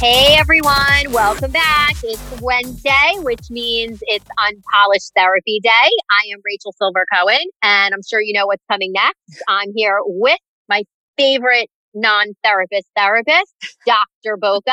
Hey 0.00 0.34
everyone, 0.38 1.12
welcome 1.12 1.50
back. 1.50 1.94
It's 2.02 2.40
Wednesday, 2.40 3.12
which 3.18 3.50
means 3.50 3.98
it's 4.06 4.24
Unpolished 4.42 5.12
Therapy 5.14 5.60
Day. 5.62 5.70
I 5.70 6.32
am 6.32 6.40
Rachel 6.42 6.72
Silver 6.78 7.04
Cohen, 7.14 7.36
and 7.62 7.92
I'm 7.92 8.00
sure 8.08 8.22
you 8.22 8.32
know 8.32 8.46
what's 8.46 8.64
coming 8.70 8.92
next. 8.92 9.42
I'm 9.46 9.72
here 9.76 9.98
with 10.06 10.38
my 10.70 10.84
favorite 11.18 11.68
non 11.92 12.28
therapist 12.42 12.86
therapist, 12.96 13.54
Dr. 13.84 14.38
Boca. 14.38 14.72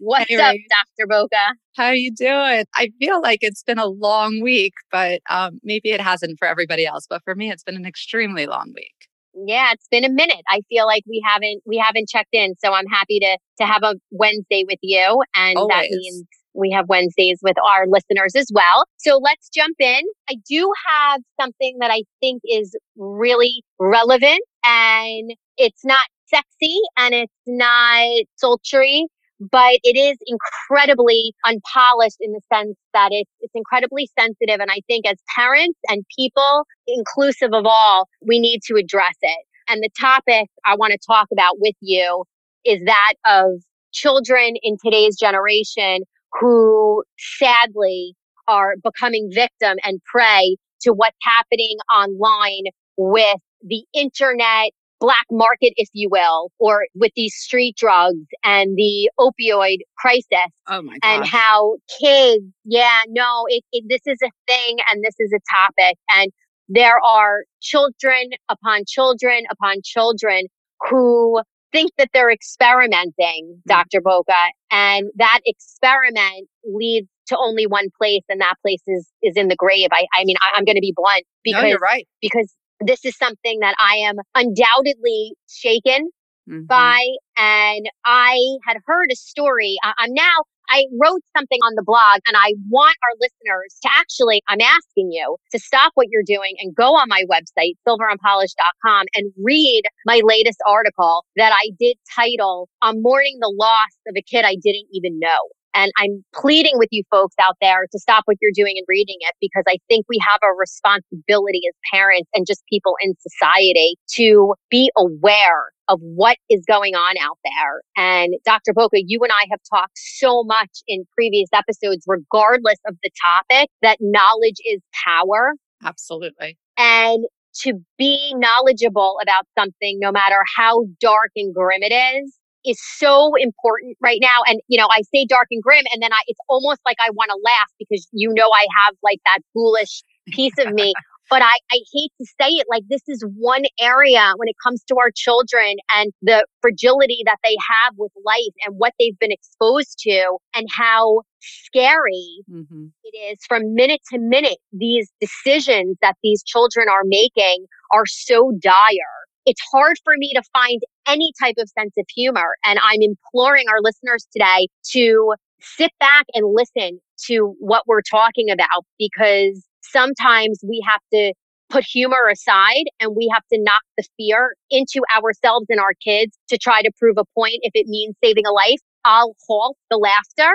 What's 0.00 0.28
Hey, 0.28 0.36
up, 0.36 0.54
Rach. 0.54 0.58
Dr. 0.98 1.06
Boca? 1.08 1.54
How 1.74 1.92
you 1.92 2.14
doing? 2.14 2.64
I 2.74 2.90
feel 3.00 3.22
like 3.22 3.38
it's 3.40 3.62
been 3.62 3.78
a 3.78 3.86
long 3.86 4.42
week, 4.42 4.74
but 4.92 5.22
um, 5.30 5.60
maybe 5.62 5.92
it 5.92 6.00
hasn't 6.02 6.38
for 6.38 6.46
everybody 6.46 6.84
else. 6.84 7.06
But 7.08 7.22
for 7.24 7.34
me, 7.34 7.50
it's 7.50 7.64
been 7.64 7.76
an 7.76 7.86
extremely 7.86 8.44
long 8.44 8.74
week. 8.74 8.97
Yeah, 9.46 9.72
it's 9.72 9.88
been 9.90 10.04
a 10.04 10.10
minute. 10.10 10.42
I 10.48 10.60
feel 10.68 10.86
like 10.86 11.04
we 11.06 11.22
haven't 11.26 11.62
we 11.66 11.78
haven't 11.78 12.08
checked 12.08 12.32
in, 12.32 12.54
so 12.62 12.72
I'm 12.72 12.86
happy 12.86 13.20
to 13.20 13.38
to 13.60 13.66
have 13.66 13.82
a 13.82 13.94
Wednesday 14.10 14.64
with 14.68 14.78
you, 14.82 15.22
and 15.34 15.56
that 15.56 15.86
means 15.90 16.24
we 16.54 16.70
have 16.72 16.88
Wednesdays 16.88 17.38
with 17.42 17.56
our 17.64 17.86
listeners 17.86 18.34
as 18.34 18.50
well. 18.52 18.84
So 18.96 19.18
let's 19.22 19.48
jump 19.48 19.76
in. 19.78 20.00
I 20.28 20.34
do 20.48 20.72
have 20.88 21.20
something 21.40 21.76
that 21.80 21.90
I 21.90 22.02
think 22.20 22.42
is 22.44 22.76
really 22.96 23.62
relevant, 23.78 24.40
and 24.64 25.32
it's 25.56 25.84
not 25.84 26.06
sexy 26.26 26.80
and 26.98 27.14
it's 27.14 27.32
not 27.46 28.24
sultry, 28.36 29.06
but 29.40 29.78
it 29.84 29.96
is 29.96 30.16
incredibly 30.26 31.34
unpolished 31.44 32.16
in 32.20 32.32
the 32.32 32.40
sense 32.52 32.76
that 32.94 33.10
it's 33.12 33.30
it's 33.40 33.52
incredibly 33.54 34.08
sensitive 34.18 34.60
and 34.60 34.70
I 34.70 34.80
think 34.86 35.06
as 35.06 35.16
parents 35.34 35.78
and 35.88 36.04
people 36.16 36.64
inclusive 36.86 37.50
of 37.52 37.64
all 37.66 38.08
we 38.20 38.38
need 38.38 38.60
to 38.66 38.74
address 38.76 39.16
it. 39.22 39.44
And 39.68 39.82
the 39.82 39.90
topic 40.00 40.48
I 40.64 40.76
want 40.76 40.92
to 40.92 40.98
talk 41.06 41.28
about 41.32 41.58
with 41.58 41.76
you 41.80 42.24
is 42.64 42.82
that 42.84 43.14
of 43.26 43.62
children 43.92 44.54
in 44.62 44.76
today's 44.84 45.16
generation 45.16 46.02
who 46.40 47.04
sadly 47.18 48.14
are 48.48 48.74
becoming 48.82 49.30
victim 49.32 49.76
and 49.84 50.00
prey 50.04 50.56
to 50.82 50.92
what's 50.92 51.16
happening 51.22 51.76
online 51.94 52.64
with 52.96 53.38
the 53.62 53.84
internet 53.92 54.70
black 55.00 55.24
market, 55.30 55.72
if 55.76 55.88
you 55.92 56.08
will, 56.10 56.50
or 56.58 56.86
with 56.94 57.12
these 57.14 57.34
street 57.34 57.76
drugs 57.76 58.26
and 58.44 58.76
the 58.76 59.10
opioid 59.18 59.78
crisis 59.96 60.52
Oh 60.66 60.82
my 60.82 60.96
and 61.02 61.26
how 61.26 61.76
kids, 62.00 62.44
yeah, 62.64 63.02
no, 63.08 63.44
it, 63.48 63.64
it, 63.72 63.84
this 63.88 64.00
is 64.06 64.18
a 64.22 64.30
thing 64.46 64.76
and 64.90 65.02
this 65.04 65.14
is 65.18 65.32
a 65.32 65.40
topic. 65.56 65.98
And 66.16 66.32
there 66.68 66.98
are 67.04 67.44
children 67.60 68.30
upon 68.48 68.82
children 68.86 69.44
upon 69.50 69.76
children 69.84 70.46
who 70.88 71.40
think 71.72 71.90
that 71.98 72.08
they're 72.12 72.30
experimenting, 72.30 73.60
hmm. 73.64 73.68
Dr. 73.68 74.00
Boca, 74.00 74.32
and 74.70 75.10
that 75.16 75.40
experiment 75.44 76.48
leads 76.64 77.08
to 77.28 77.36
only 77.38 77.66
one 77.66 77.88
place, 78.00 78.22
and 78.28 78.40
that 78.40 78.54
place 78.62 78.82
is 78.86 79.08
is 79.22 79.36
in 79.36 79.48
the 79.48 79.56
grave. 79.56 79.88
I, 79.92 80.06
I 80.14 80.24
mean, 80.24 80.36
I, 80.40 80.56
I'm 80.56 80.64
going 80.64 80.76
to 80.76 80.82
be 80.82 80.94
blunt 80.96 81.24
because 81.44 81.62
no, 81.62 81.68
you're 81.68 81.78
right. 81.78 82.06
because 82.20 82.52
this 82.80 83.04
is 83.04 83.16
something 83.16 83.60
that 83.60 83.74
I 83.78 83.96
am 83.96 84.16
undoubtedly 84.34 85.34
shaken 85.48 86.10
Mhm. 86.48 86.66
by 86.66 87.00
and 87.36 87.88
I 88.04 88.38
had 88.66 88.78
heard 88.86 89.08
a 89.12 89.16
story. 89.16 89.76
I, 89.82 89.92
I'm 89.98 90.14
now, 90.14 90.44
I 90.70 90.84
wrote 91.00 91.20
something 91.36 91.58
on 91.62 91.74
the 91.76 91.82
blog 91.82 92.20
and 92.26 92.36
I 92.36 92.54
want 92.70 92.96
our 93.04 93.16
listeners 93.20 93.76
to 93.82 93.88
actually, 93.98 94.42
I'm 94.48 94.60
asking 94.60 95.12
you 95.12 95.36
to 95.52 95.58
stop 95.58 95.92
what 95.94 96.06
you're 96.10 96.22
doing 96.24 96.56
and 96.58 96.74
go 96.74 96.94
on 96.94 97.08
my 97.08 97.24
website, 97.30 97.74
silverunpolished.com 97.86 99.06
and 99.14 99.32
read 99.42 99.82
my 100.06 100.20
latest 100.24 100.58
article 100.66 101.24
that 101.36 101.52
I 101.52 101.70
did 101.78 101.96
title 102.14 102.68
I'm 102.82 103.02
mourning 103.02 103.38
the 103.40 103.52
loss 103.58 103.90
of 104.08 104.14
a 104.16 104.22
kid 104.22 104.44
I 104.44 104.56
didn't 104.62 104.88
even 104.92 105.18
know. 105.18 105.38
And 105.78 105.92
I'm 105.96 106.24
pleading 106.34 106.72
with 106.74 106.88
you 106.90 107.04
folks 107.08 107.36
out 107.40 107.54
there 107.60 107.86
to 107.92 107.98
stop 108.00 108.24
what 108.24 108.36
you're 108.40 108.50
doing 108.52 108.74
and 108.76 108.84
reading 108.88 109.18
it 109.20 109.34
because 109.40 109.62
I 109.68 109.76
think 109.88 110.06
we 110.08 110.18
have 110.28 110.40
a 110.42 110.52
responsibility 110.58 111.60
as 111.68 111.74
parents 111.92 112.28
and 112.34 112.44
just 112.48 112.64
people 112.68 112.94
in 113.00 113.14
society 113.20 113.94
to 114.14 114.54
be 114.70 114.90
aware 114.96 115.70
of 115.86 116.00
what 116.00 116.36
is 116.50 116.64
going 116.66 116.96
on 116.96 117.14
out 117.22 117.38
there. 117.44 117.82
And 117.96 118.34
Dr. 118.44 118.72
Boca, 118.74 118.96
you 119.06 119.20
and 119.22 119.30
I 119.30 119.46
have 119.52 119.60
talked 119.72 119.96
so 119.96 120.42
much 120.42 120.82
in 120.88 121.04
previous 121.14 121.48
episodes, 121.54 122.02
regardless 122.08 122.78
of 122.84 122.96
the 123.04 123.10
topic, 123.24 123.70
that 123.80 123.98
knowledge 124.00 124.56
is 124.66 124.80
power 125.06 125.52
Absolutely. 125.84 126.58
and 126.76 127.24
to 127.62 127.74
be 127.96 128.34
knowledgeable 128.36 129.16
about 129.22 129.44
something, 129.56 129.98
no 130.00 130.10
matter 130.10 130.42
how 130.56 130.86
dark 131.00 131.30
and 131.36 131.54
grim 131.54 131.82
it 131.82 131.92
is, 131.92 132.36
is 132.64 132.80
so 132.96 133.32
important 133.36 133.96
right 134.00 134.18
now. 134.20 134.40
And, 134.46 134.60
you 134.68 134.78
know, 134.78 134.88
I 134.90 135.02
say 135.14 135.26
dark 135.28 135.48
and 135.50 135.62
grim, 135.62 135.84
and 135.92 136.02
then 136.02 136.12
I, 136.12 136.20
it's 136.26 136.40
almost 136.48 136.80
like 136.86 136.96
I 137.00 137.10
want 137.10 137.30
to 137.30 137.38
laugh 137.44 137.68
because 137.78 138.06
you 138.12 138.32
know 138.34 138.48
I 138.52 138.66
have 138.84 138.94
like 139.02 139.18
that 139.24 139.38
foolish 139.54 140.02
piece 140.32 140.54
of 140.58 140.72
me. 140.72 140.94
But 141.30 141.42
I, 141.42 141.56
I 141.70 141.80
hate 141.92 142.10
to 142.20 142.26
say 142.40 142.48
it, 142.52 142.66
like 142.70 142.84
this 142.88 143.02
is 143.06 143.22
one 143.36 143.64
area 143.78 144.32
when 144.36 144.48
it 144.48 144.56
comes 144.64 144.82
to 144.84 144.96
our 144.96 145.10
children 145.14 145.76
and 145.94 146.10
the 146.22 146.46
fragility 146.62 147.18
that 147.26 147.36
they 147.44 147.54
have 147.70 147.94
with 147.98 148.12
life 148.24 148.54
and 148.64 148.76
what 148.78 148.94
they've 148.98 149.18
been 149.18 149.32
exposed 149.32 149.98
to 150.04 150.38
and 150.54 150.66
how 150.70 151.22
scary 151.40 152.42
hmm 152.48 152.86
it 153.04 153.16
is 153.16 153.38
from 153.46 153.74
minute 153.74 154.00
to 154.12 154.18
minute. 154.18 154.58
These 154.72 155.10
decisions 155.20 155.96
that 156.02 156.16
these 156.22 156.42
children 156.42 156.88
are 156.88 157.04
making 157.04 157.66
are 157.92 158.06
so 158.06 158.52
dire. 158.60 159.27
It's 159.48 159.62
hard 159.72 159.96
for 160.04 160.12
me 160.18 160.30
to 160.34 160.42
find 160.52 160.82
any 161.06 161.32
type 161.42 161.54
of 161.56 161.70
sense 161.70 161.94
of 161.96 162.04
humor. 162.14 162.54
And 162.66 162.78
I'm 162.82 163.00
imploring 163.00 163.64
our 163.70 163.80
listeners 163.80 164.28
today 164.30 164.68
to 164.92 165.32
sit 165.58 165.90
back 165.98 166.26
and 166.34 166.52
listen 166.52 167.00
to 167.28 167.54
what 167.58 167.84
we're 167.86 168.02
talking 168.02 168.50
about 168.50 168.84
because 168.98 169.66
sometimes 169.82 170.58
we 170.62 170.84
have 170.86 171.00
to 171.14 171.32
put 171.70 171.82
humor 171.82 172.28
aside 172.30 172.84
and 173.00 173.16
we 173.16 173.30
have 173.32 173.42
to 173.50 173.58
knock 173.62 173.80
the 173.96 174.04
fear 174.18 174.54
into 174.70 175.00
ourselves 175.16 175.64
and 175.70 175.80
our 175.80 175.94
kids 176.04 176.36
to 176.50 176.58
try 176.58 176.82
to 176.82 176.90
prove 176.98 177.16
a 177.16 177.24
point 177.34 177.60
if 177.62 177.72
it 177.72 177.86
means 177.86 178.14
saving 178.22 178.44
a 178.46 178.52
life. 178.52 178.80
I'll 179.06 179.34
halt 179.48 179.78
the 179.88 179.96
laughter 179.96 180.52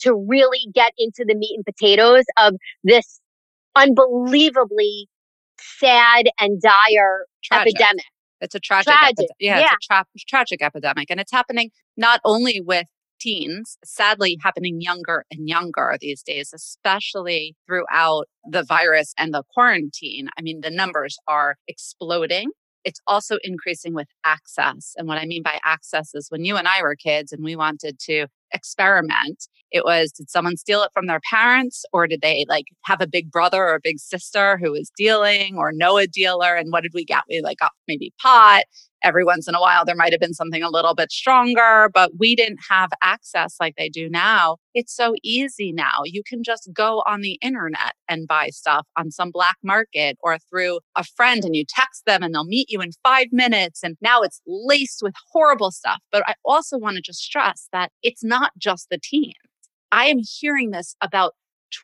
to 0.00 0.14
really 0.14 0.66
get 0.74 0.92
into 0.96 1.26
the 1.28 1.34
meat 1.34 1.56
and 1.56 1.64
potatoes 1.66 2.24
of 2.38 2.54
this 2.84 3.20
unbelievably 3.76 5.08
sad 5.58 6.30
and 6.38 6.58
dire 6.62 7.26
Tragic. 7.44 7.74
epidemic. 7.74 8.04
It's 8.40 8.54
a 8.54 8.60
tragic, 8.60 8.92
Tragic, 8.92 9.18
epi- 9.18 9.28
yeah, 9.38 9.58
yeah. 9.58 9.64
it's 9.72 9.86
a 9.86 9.94
tra- 9.94 10.06
tragic 10.28 10.62
epidemic, 10.62 11.10
and 11.10 11.20
it's 11.20 11.32
happening 11.32 11.70
not 11.96 12.20
only 12.24 12.60
with 12.60 12.86
teens, 13.20 13.78
sadly 13.84 14.38
happening 14.42 14.80
younger 14.80 15.24
and 15.30 15.48
younger 15.48 15.96
these 16.00 16.22
days, 16.22 16.52
especially 16.54 17.54
throughout 17.66 18.26
the 18.48 18.62
virus 18.62 19.14
and 19.18 19.32
the 19.34 19.42
quarantine. 19.52 20.28
I 20.38 20.42
mean, 20.42 20.62
the 20.62 20.70
numbers 20.70 21.18
are 21.28 21.56
exploding. 21.68 22.50
It's 22.82 23.00
also 23.06 23.36
increasing 23.44 23.92
with 23.94 24.08
access. 24.24 24.94
And 24.96 25.06
what 25.06 25.18
I 25.18 25.26
mean 25.26 25.42
by 25.42 25.60
access 25.64 26.14
is 26.14 26.30
when 26.30 26.44
you 26.44 26.56
and 26.56 26.66
I 26.66 26.82
were 26.82 26.96
kids 26.96 27.30
and 27.30 27.44
we 27.44 27.54
wanted 27.54 27.98
to 28.06 28.26
experiment, 28.52 29.46
it 29.72 29.84
was 29.84 30.12
did 30.12 30.30
someone 30.30 30.56
steal 30.56 30.82
it 30.82 30.90
from 30.92 31.06
their 31.06 31.20
parents 31.30 31.84
or 31.92 32.06
did 32.06 32.22
they 32.22 32.44
like 32.48 32.66
have 32.84 33.00
a 33.00 33.06
big 33.06 33.30
brother 33.30 33.62
or 33.62 33.74
a 33.74 33.80
big 33.82 33.98
sister 33.98 34.58
who 34.58 34.72
was 34.72 34.90
dealing 34.96 35.56
or 35.56 35.72
know 35.72 35.98
a 35.98 36.06
dealer? 36.06 36.54
And 36.54 36.72
what 36.72 36.82
did 36.82 36.92
we 36.94 37.04
get? 37.04 37.24
We 37.28 37.40
like 37.40 37.58
got 37.58 37.72
maybe 37.86 38.12
pot. 38.20 38.64
Every 39.02 39.24
once 39.24 39.48
in 39.48 39.54
a 39.54 39.60
while, 39.60 39.84
there 39.84 39.96
might 39.96 40.12
have 40.12 40.20
been 40.20 40.34
something 40.34 40.62
a 40.62 40.68
little 40.68 40.94
bit 40.94 41.10
stronger, 41.10 41.90
but 41.92 42.12
we 42.18 42.36
didn't 42.36 42.60
have 42.68 42.90
access 43.02 43.56
like 43.58 43.74
they 43.76 43.88
do 43.88 44.10
now. 44.10 44.56
It's 44.74 44.94
so 44.94 45.14
easy 45.22 45.72
now. 45.72 46.02
You 46.04 46.22
can 46.22 46.42
just 46.42 46.68
go 46.72 47.02
on 47.06 47.22
the 47.22 47.38
internet 47.40 47.94
and 48.08 48.28
buy 48.28 48.48
stuff 48.48 48.86
on 48.96 49.10
some 49.10 49.30
black 49.30 49.56
market 49.64 50.18
or 50.22 50.38
through 50.50 50.80
a 50.96 51.04
friend 51.04 51.44
and 51.44 51.56
you 51.56 51.64
text 51.66 52.04
them 52.04 52.22
and 52.22 52.34
they'll 52.34 52.44
meet 52.44 52.70
you 52.70 52.80
in 52.82 52.90
five 53.02 53.28
minutes. 53.32 53.82
And 53.82 53.96
now 54.02 54.20
it's 54.20 54.42
laced 54.46 55.00
with 55.02 55.14
horrible 55.32 55.70
stuff. 55.70 56.00
But 56.12 56.22
I 56.26 56.34
also 56.44 56.76
want 56.76 56.96
to 56.96 57.02
just 57.02 57.20
stress 57.20 57.68
that 57.72 57.92
it's 58.02 58.22
not 58.22 58.52
just 58.58 58.88
the 58.90 58.98
teens. 59.02 59.34
I 59.90 60.06
am 60.06 60.18
hearing 60.18 60.70
this 60.70 60.94
about 61.00 61.34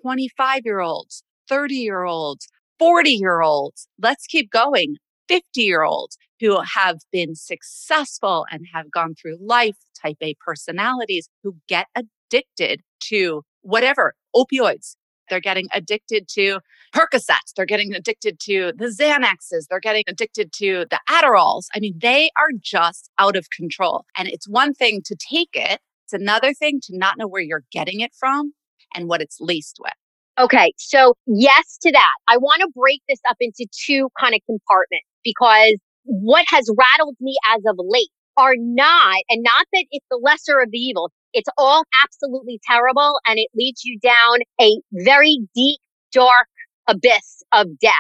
25 0.03 0.61
year 0.65 0.81
olds, 0.81 1.25
30 1.49 1.75
year 1.77 2.05
olds, 2.05 2.47
40 2.79 3.11
year 3.11 3.41
olds. 3.41 3.89
Let's 4.01 4.27
keep 4.27 4.51
going. 4.51 4.97
50 5.29 5.63
year 5.63 5.83
olds 5.83 6.17
who 6.41 6.61
have 6.75 6.99
been 7.13 7.35
successful 7.35 8.47
and 8.51 8.67
have 8.73 8.91
gone 8.91 9.15
through 9.15 9.39
life, 9.41 9.77
type 10.01 10.17
A 10.23 10.35
personalities 10.45 11.29
who 11.43 11.57
get 11.69 11.87
addicted 11.95 12.83
to 13.05 13.43
whatever 13.63 14.15
opioids, 14.35 14.97
They're 15.29 15.41
getting 15.41 15.67
addicted 15.73 16.29
to 16.35 16.61
Percocets. 16.95 17.53
They're 17.57 17.67
getting 17.67 17.95
addicted 17.95 18.39
to 18.41 18.73
the 18.77 18.87
Xanaxes. 18.87 19.67
They're 19.69 19.81
getting 19.81 20.05
addicted 20.07 20.53
to 20.55 20.87
the 20.89 21.01
Adderalls. 21.11 21.65
I 21.75 21.81
mean, 21.81 21.95
they 21.99 22.31
are 22.37 22.51
just 22.61 23.11
out 23.19 23.37
of 23.37 23.51
control. 23.51 24.05
And 24.17 24.29
it's 24.29 24.49
one 24.49 24.73
thing 24.73 25.03
to 25.05 25.17
take 25.17 25.51
it, 25.55 25.81
it's 26.05 26.13
another 26.13 26.55
thing 26.55 26.81
to 26.85 26.97
not 26.97 27.19
know 27.19 27.27
where 27.27 27.43
you're 27.43 27.65
getting 27.73 28.01
it 28.01 28.13
from 28.19 28.53
and 28.95 29.09
what 29.09 29.21
it's 29.21 29.39
laced 29.41 29.79
with. 29.81 29.93
Okay. 30.39 30.73
So, 30.77 31.15
yes 31.27 31.79
to 31.83 31.91
that. 31.91 32.15
I 32.29 32.37
want 32.37 32.61
to 32.61 32.69
break 32.77 33.03
this 33.09 33.21
up 33.29 33.37
into 33.41 33.67
two 33.73 34.11
kind 34.21 34.35
of 34.35 34.41
compartments 34.47 35.07
because 35.25 35.75
what 36.07 36.45
has 36.49 36.71
rattled 36.77 37.17
me 37.21 37.37
as 37.55 37.63
of 37.67 37.77
late 37.79 38.09
are 38.37 38.55
not, 38.59 39.17
and 39.29 39.43
not 39.43 39.67
that 39.73 39.85
it's 39.91 40.07
the 40.11 40.21
lesser 40.23 40.61
of 40.61 40.71
the 40.71 40.79
evil. 40.79 41.11
It's 41.33 41.49
all 41.59 41.85
absolutely 42.05 42.61
terrible 42.69 43.19
and 43.27 43.39
it 43.39 43.49
leads 43.55 43.85
you 43.85 43.99
down 44.01 44.39
a 44.61 44.81
very 44.93 45.39
deep, 45.55 45.81
dark 46.13 46.49
abyss 46.87 47.43
of 47.53 47.79
death, 47.79 47.93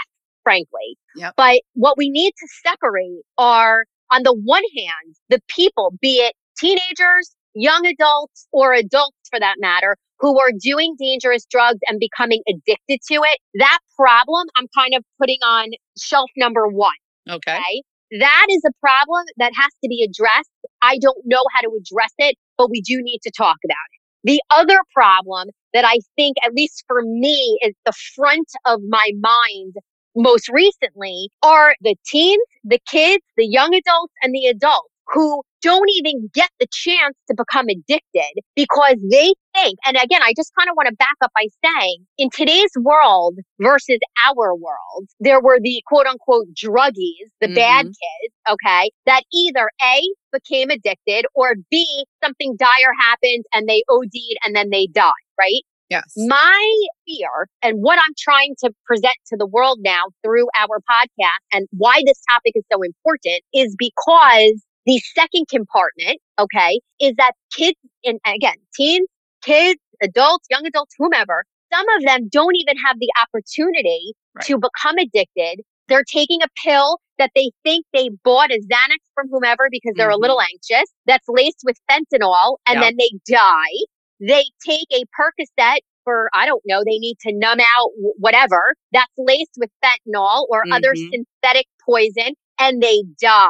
frankly. 0.43 0.97
Yep. 1.17 1.35
But 1.37 1.61
what 1.75 1.99
we 1.99 2.11
need 2.11 2.33
to 2.33 2.49
separate 2.67 3.23
are, 3.39 3.85
on 4.11 4.23
the 4.23 4.35
one 4.35 4.63
hand, 4.77 5.17
the 5.29 5.41
people, 5.49 5.95
be 6.01 6.17
it 6.17 6.35
teenagers, 6.59 7.35
young 7.55 7.87
adults, 7.87 8.47
or 8.53 8.73
adults 8.73 9.17
for 9.31 9.41
that 9.41 9.57
matter, 9.59 9.97
who 10.19 10.39
are 10.39 10.51
doing 10.59 10.95
dangerous 10.99 11.45
drugs 11.51 11.81
and 11.89 11.99
becoming 11.99 12.43
addicted 12.49 13.01
to 13.11 13.15
it. 13.15 13.39
That 13.55 13.79
problem 13.97 14.47
I'm 14.57 14.67
kind 14.77 14.95
of 14.95 15.05
putting 15.21 15.39
on 15.45 15.71
shelf 15.99 16.31
number 16.37 16.67
one. 16.69 16.95
Okay. 17.29 17.55
Okay. 17.55 17.83
That 18.13 18.47
is 18.51 18.63
a 18.65 18.73
problem 18.81 19.25
that 19.39 19.53
has 19.57 19.71
to 19.83 19.89
be 19.89 20.03
addressed. 20.03 20.51
I 20.83 20.99
don't 20.99 21.19
know 21.25 21.43
how 21.55 21.63
to 21.63 21.77
address 21.77 22.13
it, 22.19 22.37
but 22.57 22.71
we 22.71 22.81
do 22.81 23.03
need 23.03 23.21
to 23.25 23.33
talk 23.37 23.57
about 23.65 23.77
it. 23.93 24.01
The 24.25 24.41
other 24.51 24.79
problem 24.95 25.49
that 25.73 25.85
I 25.85 25.99
think, 26.17 26.37
at 26.45 26.53
least 26.55 26.85
for 26.87 27.03
me, 27.03 27.59
is 27.63 27.75
the 27.85 27.93
front 28.15 28.49
of 28.65 28.81
my 28.89 29.11
mind 29.21 29.75
most 30.17 30.49
recently 30.49 31.29
are 31.43 31.75
the 31.83 31.95
teens, 32.07 32.43
the 32.65 32.81
kids, 32.89 33.23
the 33.37 33.47
young 33.47 33.75
adults, 33.75 34.15
and 34.23 34.35
the 34.35 34.47
adults 34.47 34.89
who 35.09 35.43
don't 35.67 35.91
even 35.97 36.31
get 36.33 36.49
the 36.61 36.67
chance 36.71 37.17
to 37.29 37.35
become 37.37 37.67
addicted 37.69 38.41
because 38.55 38.97
they 39.11 39.33
think, 39.55 39.79
and 39.85 39.97
again, 39.97 40.23
I 40.23 40.33
just 40.37 40.53
kind 40.57 40.71
of 40.71 40.77
want 40.77 40.89
to 40.89 40.95
back 40.95 41.17
up 41.21 41.33
by 41.35 41.47
saying 41.65 42.07
in 42.19 42.31
today's 42.31 42.71
world 42.81 43.39
versus 43.61 43.99
our 44.29 44.55
world, 44.55 45.09
there 45.19 45.41
were 45.41 45.59
the 45.61 45.83
quote 45.87 46.07
unquote 46.07 46.47
druggies, 46.55 47.27
the 47.41 47.49
mm-hmm. 47.49 47.55
bad 47.55 47.87
kids, 47.87 48.35
okay, 48.49 48.91
that 49.07 49.23
either 49.33 49.69
A, 49.83 50.03
became 50.33 50.71
addicted 50.71 51.27
or 51.35 51.55
B, 51.71 51.85
something 52.23 52.57
dire 52.59 52.93
happened 53.01 53.45
and 53.53 53.69
they 53.69 53.83
OD'd 53.89 54.39
and 54.45 54.55
then 54.55 54.71
they 54.71 54.87
died, 54.87 55.11
right? 55.39 55.63
Yes. 55.89 56.13
My 56.17 56.87
fear 57.07 57.49
and 57.63 57.79
what 57.79 57.99
I'm 57.99 58.15
trying 58.19 58.57
to 58.65 58.73
present 58.87 59.15
to 59.29 59.37
the 59.39 59.47
world 59.47 59.79
now 59.83 60.03
through 60.25 60.47
our 60.59 60.81
podcast 60.91 61.43
and 61.53 61.69
why 61.71 62.03
this 62.05 62.21
topic 62.29 62.53
is 62.57 62.65
so 62.73 62.83
important 62.83 63.43
is 63.55 63.77
because 63.79 64.66
the 64.87 65.01
second 65.15 65.49
compartment, 65.49 66.19
okay, 66.39 66.81
is 67.01 67.13
that 67.19 67.33
kids, 67.55 67.77
and 68.05 68.19
again, 68.27 68.55
teens, 68.75 69.09
kids, 69.43 69.81
adults, 70.03 70.47
young 70.51 70.65
adults, 70.67 70.95
whomever, 70.99 71.45
some 71.73 71.87
of 71.97 72.05
them 72.05 72.29
don't 72.31 72.55
even 72.57 72.77
have 72.79 72.97
the 73.01 73.11
opportunity 73.21 74.13
right. 74.35 74.45
to 74.47 74.59
become 74.59 74.97
addicted. 74.99 75.63
They're 75.89 76.05
taking 76.05 76.41
a 76.43 76.49
pill 76.65 76.99
that 77.19 77.31
they 77.35 77.51
think 77.65 77.87
they 77.93 78.11
bought 78.25 78.51
a 78.51 78.61
Xanax 78.61 78.99
from 79.15 79.29
whomever 79.31 79.69
because 79.71 79.93
they're 79.97 80.09
mm-hmm. 80.09 80.15
a 80.15 80.19
little 80.19 80.41
anxious 80.41 80.91
that's 81.07 81.27
laced 81.29 81.63
with 81.65 81.77
fentanyl 81.91 82.57
and 82.67 82.81
yep. 82.81 82.83
then 82.83 82.97
they 82.99 83.11
die. 83.27 83.87
They 84.21 84.45
take 84.65 84.87
a 84.93 85.05
Percocet 85.19 85.79
for, 86.05 86.31
I 86.35 86.47
don't 86.47 86.63
know, 86.67 86.83
they 86.85 86.99
need 86.99 87.19
to 87.21 87.33
numb 87.33 87.59
out 87.61 87.91
whatever 88.19 88.75
that's 88.93 89.13
laced 89.19 89.57
with 89.59 89.71
fentanyl 89.85 90.47
or 90.49 90.63
mm-hmm. 90.63 90.73
other 90.73 90.95
synthetic 90.95 91.67
poison 91.85 92.35
and 92.59 92.83
they 92.83 93.03
die. 93.21 93.49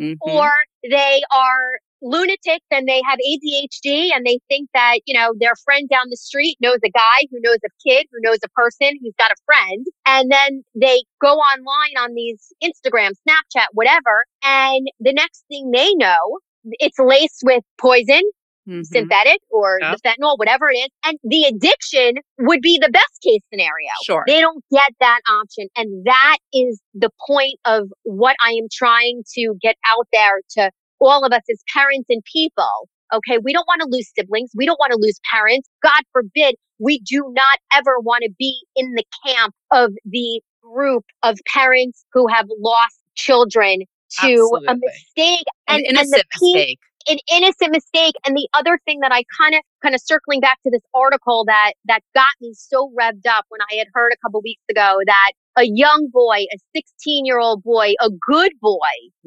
Mm-hmm. 0.00 0.14
Or 0.22 0.50
they 0.88 1.22
are 1.30 1.78
lunatics 2.02 2.64
and 2.70 2.88
they 2.88 3.02
have 3.06 3.18
ADHD 3.18 4.10
and 4.14 4.24
they 4.24 4.38
think 4.48 4.70
that, 4.72 5.00
you 5.04 5.14
know, 5.14 5.34
their 5.38 5.54
friend 5.64 5.88
down 5.88 6.04
the 6.08 6.16
street 6.16 6.56
knows 6.60 6.78
a 6.84 6.90
guy 6.90 7.26
who 7.30 7.38
knows 7.42 7.58
a 7.64 7.88
kid 7.88 8.06
who 8.10 8.18
knows 8.22 8.38
a 8.44 8.48
person 8.50 8.98
who's 9.02 9.14
got 9.18 9.30
a 9.30 9.36
friend. 9.44 9.86
And 10.06 10.30
then 10.30 10.62
they 10.74 11.02
go 11.20 11.34
online 11.34 11.96
on 12.02 12.14
these 12.14 12.52
Instagram, 12.62 13.10
Snapchat, 13.28 13.66
whatever. 13.72 14.24
And 14.42 14.88
the 15.00 15.12
next 15.12 15.44
thing 15.48 15.70
they 15.70 15.92
know, 15.94 16.38
it's 16.64 16.98
laced 16.98 17.42
with 17.44 17.64
poison, 17.78 18.22
mm-hmm. 18.68 18.82
synthetic 18.82 19.40
or 19.50 19.78
the 19.80 19.98
fentanyl, 20.04 20.38
whatever 20.38 20.70
it 20.70 20.76
is. 20.76 20.88
And 21.04 21.18
the 21.24 21.44
addiction 21.44 22.22
would 22.38 22.60
be 22.60 22.78
the 22.80 22.90
best 22.90 23.20
case 23.22 23.40
scenario. 23.52 23.90
Sure. 24.04 24.24
They 24.26 24.40
don't 24.40 24.64
get 24.70 24.92
that 25.00 25.20
option. 25.28 25.68
And 25.76 26.04
that 26.06 26.38
is 26.52 26.80
the 26.94 27.10
point 27.26 27.54
of 27.64 27.88
what 28.04 28.36
I 28.40 28.50
am 28.50 28.68
trying 28.72 29.22
to 29.34 29.54
get 29.60 29.76
out 29.88 30.06
there 30.12 30.40
to 30.56 30.70
all 31.00 31.24
of 31.24 31.32
us 31.32 31.42
as 31.50 31.62
parents 31.72 32.06
and 32.10 32.22
people. 32.30 32.88
Okay. 33.12 33.38
We 33.42 33.52
don't 33.52 33.66
want 33.66 33.80
to 33.82 33.88
lose 33.90 34.10
siblings. 34.16 34.50
We 34.54 34.66
don't 34.66 34.78
want 34.78 34.92
to 34.92 34.98
lose 35.00 35.18
parents. 35.32 35.68
God 35.82 36.02
forbid 36.12 36.54
we 36.78 37.00
do 37.00 37.32
not 37.34 37.58
ever 37.76 37.98
want 38.00 38.22
to 38.24 38.30
be 38.38 38.56
in 38.76 38.92
the 38.94 39.04
camp 39.26 39.54
of 39.70 39.92
the 40.04 40.40
group 40.62 41.04
of 41.22 41.38
parents 41.46 42.04
who 42.12 42.26
have 42.28 42.46
lost 42.58 42.98
children 43.16 43.80
to 44.20 44.26
Absolutely. 44.26 44.66
a 44.68 44.74
mistake 44.74 45.46
and, 45.68 45.80
an 45.80 45.84
innocent 45.86 46.24
the 46.40 46.54
mistake 46.54 46.78
an 47.08 47.18
innocent 47.32 47.72
mistake. 47.72 48.14
And 48.26 48.36
the 48.36 48.48
other 48.54 48.78
thing 48.84 49.00
that 49.00 49.12
I 49.12 49.24
kind 49.38 49.54
of, 49.54 49.60
kind 49.82 49.94
of 49.94 50.00
circling 50.00 50.40
back 50.40 50.58
to 50.62 50.70
this 50.70 50.82
article 50.94 51.44
that, 51.46 51.72
that 51.86 52.00
got 52.14 52.28
me 52.40 52.52
so 52.54 52.92
revved 52.98 53.26
up 53.26 53.46
when 53.48 53.60
I 53.70 53.76
had 53.76 53.88
heard 53.94 54.12
a 54.12 54.16
couple 54.24 54.40
weeks 54.42 54.62
ago 54.70 54.98
that 55.06 55.32
a 55.56 55.64
young 55.64 56.08
boy, 56.12 56.46
a 56.52 56.58
16 56.74 57.26
year 57.26 57.38
old 57.38 57.62
boy, 57.62 57.94
a 58.00 58.10
good 58.10 58.52
boy, 58.60 58.78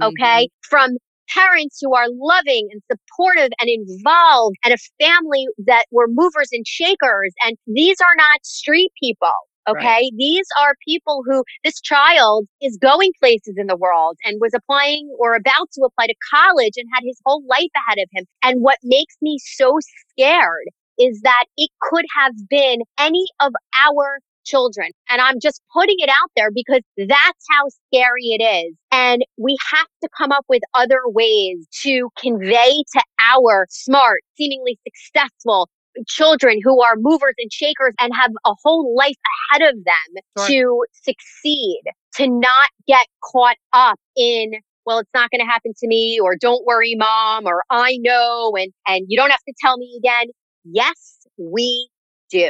okay, 0.02 0.46
mm-hmm. 0.46 0.70
from 0.70 0.98
parents 1.30 1.80
who 1.82 1.94
are 1.94 2.08
loving 2.10 2.70
and 2.72 2.82
supportive 2.92 3.50
and 3.60 3.70
involved 3.70 4.56
and 4.64 4.74
a 4.74 4.78
family 5.04 5.48
that 5.66 5.86
were 5.92 6.08
movers 6.08 6.50
and 6.52 6.68
shakers. 6.68 7.34
And 7.46 7.58
these 7.68 7.98
are 8.02 8.16
not 8.18 8.46
street 8.46 8.92
people. 9.02 9.34
Okay. 9.68 9.86
Right. 9.86 10.12
These 10.18 10.46
are 10.60 10.76
people 10.86 11.24
who 11.26 11.44
this 11.64 11.80
child 11.82 12.48
is 12.62 12.78
going 12.82 13.12
places 13.20 13.56
in 13.58 13.68
the 13.68 13.78
world 13.78 14.18
and 14.26 14.40
was 14.42 14.54
applying 14.54 15.10
or 15.20 15.36
about 15.36 15.72
to 15.74 15.84
apply 15.84 16.08
to 16.08 16.16
college 16.34 16.74
and 16.76 16.88
had 16.94 17.04
his 17.04 17.20
whole 17.26 17.44
life 17.50 17.72
ahead 17.88 18.04
of 18.04 18.10
him. 18.12 18.26
And 18.44 18.62
what 18.62 18.78
makes 18.84 19.16
me 19.22 19.38
so 19.40 19.78
scared 20.12 20.68
is 21.00 21.22
that 21.24 21.46
it 21.58 21.70
could 21.82 22.06
have 22.16 22.34
been 22.50 22.82
any 23.00 23.26
of 23.40 23.54
our 23.86 24.20
children. 24.46 24.90
And 25.10 25.22
I'm 25.22 25.40
just 25.42 25.62
putting 25.74 25.96
it 26.00 26.10
out 26.10 26.30
there 26.36 26.52
because 26.54 26.82
that's 26.98 27.46
how 27.50 27.68
scary 27.88 28.36
it 28.38 28.44
is. 28.44 28.76
And 28.92 29.24
we 29.38 29.58
have 29.72 29.88
to 30.04 30.10
come 30.18 30.32
up 30.32 30.46
with 30.50 30.62
other 30.74 31.00
ways 31.06 31.66
to 31.84 32.10
convey 32.20 32.72
to 32.94 33.04
our 33.34 33.66
smart, 33.70 34.20
seemingly 34.36 34.78
successful, 34.86 35.70
children 36.08 36.60
who 36.64 36.82
are 36.82 36.96
movers 36.98 37.36
and 37.38 37.52
shakers 37.52 37.94
and 38.00 38.14
have 38.14 38.32
a 38.46 38.54
whole 38.64 38.96
life 38.96 39.16
ahead 39.52 39.74
of 39.74 39.84
them 39.84 40.24
sure. 40.38 40.48
to 40.48 40.86
succeed, 41.04 41.82
to 42.16 42.28
not 42.28 42.70
get 42.88 43.08
caught 43.24 43.58
up 43.74 44.00
in 44.16 44.52
well, 44.86 45.00
it's 45.00 45.10
not 45.14 45.32
going 45.32 45.40
to 45.40 45.50
happen 45.50 45.74
to 45.78 45.88
me 45.88 46.20
or 46.20 46.36
don't 46.36 46.66
worry, 46.66 46.96
mom, 46.96 47.46
or 47.46 47.64
I 47.70 47.98
know. 48.02 48.52
And, 48.58 48.74
and 48.88 49.06
you 49.08 49.18
don't 49.18 49.30
have 49.30 49.44
to 49.48 49.54
tell 49.62 49.78
me 49.78 49.96
again. 49.98 50.28
Yes, 50.66 51.26
we 51.38 51.90
do. 52.30 52.50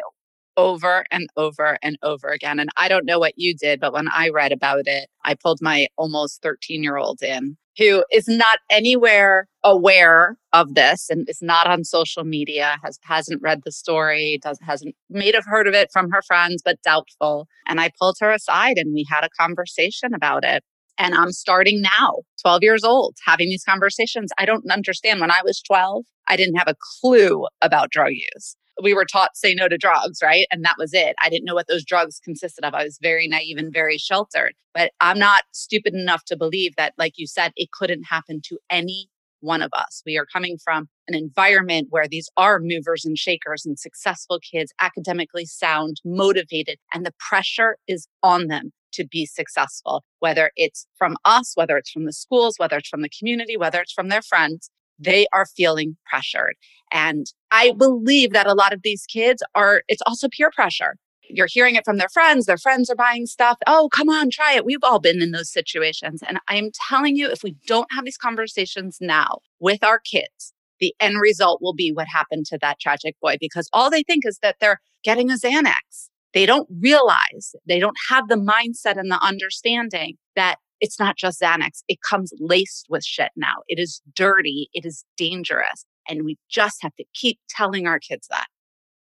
Over 0.56 1.06
and 1.12 1.30
over 1.36 1.78
and 1.82 1.98
over 2.04 2.30
again. 2.30 2.60
And 2.60 2.70
I 2.78 2.88
don't 2.88 3.06
know 3.06 3.20
what 3.20 3.34
you 3.38 3.56
did, 3.56 3.80
but 3.80 3.94
when 3.94 4.08
I 4.14 4.30
read 4.30 4.52
about 4.52 4.84
it, 4.86 5.10
I 5.26 5.36
pulled 5.36 5.60
my 5.62 5.88
almost 5.98 6.42
13 6.42 6.84
year 6.84 6.98
old 6.98 7.22
in 7.24 7.58
who 7.78 8.04
is 8.12 8.28
not 8.28 8.60
anywhere 8.70 9.48
aware 9.64 10.38
of 10.52 10.76
this 10.76 11.10
and 11.10 11.28
is 11.30 11.40
not 11.42 11.68
on 11.68 11.84
social 11.84 12.24
media, 12.24 12.78
has 12.84 13.00
hasn't 13.04 13.42
read 13.42 13.62
the 13.64 13.72
story, 13.72 14.40
does 14.42 14.60
hasn't 14.62 14.96
made 15.10 15.36
have 15.36 15.46
heard 15.46 15.68
of 15.68 15.74
it 15.74 15.90
from 15.92 16.10
her 16.12 16.22
friends, 16.22 16.62
but 16.64 16.82
doubtful. 16.84 17.48
And 17.68 17.80
I 17.80 17.92
pulled 18.00 18.18
her 18.20 18.32
aside 18.32 18.78
and 18.78 18.94
we 18.94 19.06
had 19.10 19.24
a 19.24 19.30
conversation 19.40 20.14
about 20.14 20.44
it. 20.44 20.64
And 21.00 21.16
I'm 21.16 21.32
starting 21.32 21.82
now, 21.82 22.22
12 22.42 22.62
years 22.62 22.84
old, 22.84 23.16
having 23.26 23.50
these 23.50 23.64
conversations. 23.64 24.32
I 24.38 24.46
don't 24.46 24.70
understand. 24.70 25.22
When 25.22 25.32
I 25.32 25.42
was 25.44 25.60
12, 25.62 26.04
I 26.28 26.36
didn't 26.36 26.56
have 26.56 26.68
a 26.68 26.76
clue 27.02 27.48
about 27.62 27.90
drug 27.90 28.12
use 28.12 28.56
we 28.82 28.94
were 28.94 29.06
taught 29.06 29.38
say 29.38 29.54
no 29.54 29.68
to 29.68 29.78
drugs, 29.78 30.20
right? 30.24 30.48
And 30.52 30.64
that 30.66 30.76
was 30.78 30.94
it. 30.94 31.16
I 31.22 31.30
didn't 31.30 31.46
know 31.46 31.56
what 31.56 31.68
those 31.68 31.86
drugs 31.86 32.20
consisted 32.24 32.66
of. 32.66 32.74
I 32.74 32.84
was 32.84 32.98
very 33.02 33.28
naive 33.28 33.58
and 33.58 33.72
very 33.72 33.98
sheltered. 33.98 34.54
But 34.74 34.92
I'm 35.00 35.20
not 35.20 35.44
stupid 35.52 35.94
enough 35.94 36.26
to 36.26 36.38
believe 36.38 36.76
that, 36.78 36.94
like 36.98 37.14
you 37.18 37.28
said, 37.28 37.52
it 37.56 37.72
couldn't 37.72 38.04
happen 38.04 38.42
to 38.46 38.58
any 38.70 39.10
one 39.42 39.62
of 39.62 39.72
us. 39.74 40.02
We 40.06 40.18
are 40.18 40.26
coming 40.26 40.58
from 40.58 40.88
an 41.08 41.16
environment 41.16 41.88
where 41.92 42.08
these 42.08 42.30
are 42.38 42.60
movers 42.60 43.06
and 43.06 43.18
shakers 43.18 43.66
and 43.66 43.78
successful 43.78 44.40
kids, 44.40 44.74
academically 44.80 45.46
sound, 45.46 45.98
motivated, 46.06 46.80
and 46.94 47.06
the 47.06 47.14
pressure 47.20 47.78
is 47.88 48.08
on 48.24 48.48
them 48.48 48.72
to 48.94 49.06
be 49.06 49.26
successful, 49.26 50.04
whether 50.20 50.52
it's 50.56 50.88
from 50.98 51.18
us, 51.26 51.54
whether 51.56 51.78
it's 51.78 51.92
from 51.92 52.06
the 52.06 52.14
schools, 52.14 52.56
whether 52.58 52.78
it's 52.78 52.90
from 52.90 53.02
the 53.02 53.10
community, 53.10 53.58
whether 53.58 53.82
it's 53.82 53.92
from 53.92 54.10
their 54.10 54.22
friends 54.22 54.70
they 55.00 55.28
are 55.34 55.46
feeling 55.46 55.98
pressured. 56.06 56.56
And 56.92 57.26
I 57.52 57.72
believe 57.72 58.34
that 58.34 58.48
a 58.48 58.54
lot 58.54 58.74
of 58.74 58.82
these 58.84 59.06
kids 59.06 59.42
are, 59.56 59.82
it's 59.88 60.02
also 60.06 60.28
peer 60.30 60.52
pressure. 60.54 60.96
you're 61.30 61.48
hearing 61.50 61.76
it 61.76 61.86
from 61.86 61.98
their 61.98 62.10
friends. 62.10 62.46
Their 62.46 62.58
friends 62.58 62.90
are 62.90 62.96
buying 62.96 63.26
stuff. 63.26 63.58
Oh, 63.66 63.90
come 63.92 64.10
on, 64.10 64.30
try 64.30 64.54
it. 64.54 64.66
We've 64.66 64.84
all 64.84 65.00
been 65.00 65.22
in 65.22 65.32
those 65.32 65.52
situations. 65.52 66.22
And 66.28 66.40
I 66.48 66.58
am 66.58 66.70
telling 66.90 67.16
you, 67.16 67.30
if 67.30 67.44
we 67.44 67.56
don't 67.66 67.88
have 67.92 68.06
these 68.06 68.18
conversations 68.18 68.98
now 69.02 69.40
with 69.60 69.84
our 69.84 70.00
kids, 70.00 70.54
the 70.80 70.94
end 71.00 71.20
result 71.20 71.62
will 71.62 71.74
be 71.74 71.92
what 71.92 72.08
happened 72.08 72.46
to 72.48 72.58
that 72.62 72.80
tragic 72.80 73.16
boy 73.22 73.38
because 73.40 73.70
all 73.74 73.90
they 73.90 74.04
think 74.04 74.26
is 74.26 74.40
that 74.42 74.58
they're 74.60 74.82
getting 75.04 75.32
a 75.32 75.36
Xanax. 75.36 76.10
They 76.34 76.46
don't 76.46 76.68
realize, 76.82 77.56
they 77.66 77.80
don't 77.80 77.98
have 78.10 78.28
the 78.28 78.36
mindset 78.36 78.98
and 78.98 79.10
the 79.10 79.24
understanding 79.24 80.18
that 80.36 80.58
it's 80.84 81.00
not 81.00 81.16
just 81.16 81.42
Xanax. 81.42 81.82
It 81.88 82.00
comes 82.02 82.34
laced 82.40 82.88
with 82.90 83.06
shit 83.06 83.32
now. 83.38 83.64
It 83.70 83.80
is 83.80 84.02
dirty. 84.16 84.70
It 84.74 84.86
is 84.86 85.06
dangerous. 85.16 85.86
And 86.10 86.26
we 86.26 86.38
just 86.50 86.82
have 86.82 86.94
to 86.96 87.06
keep 87.14 87.40
telling 87.50 87.88
our 87.88 88.00
kids 88.00 88.28
that. 88.30 88.48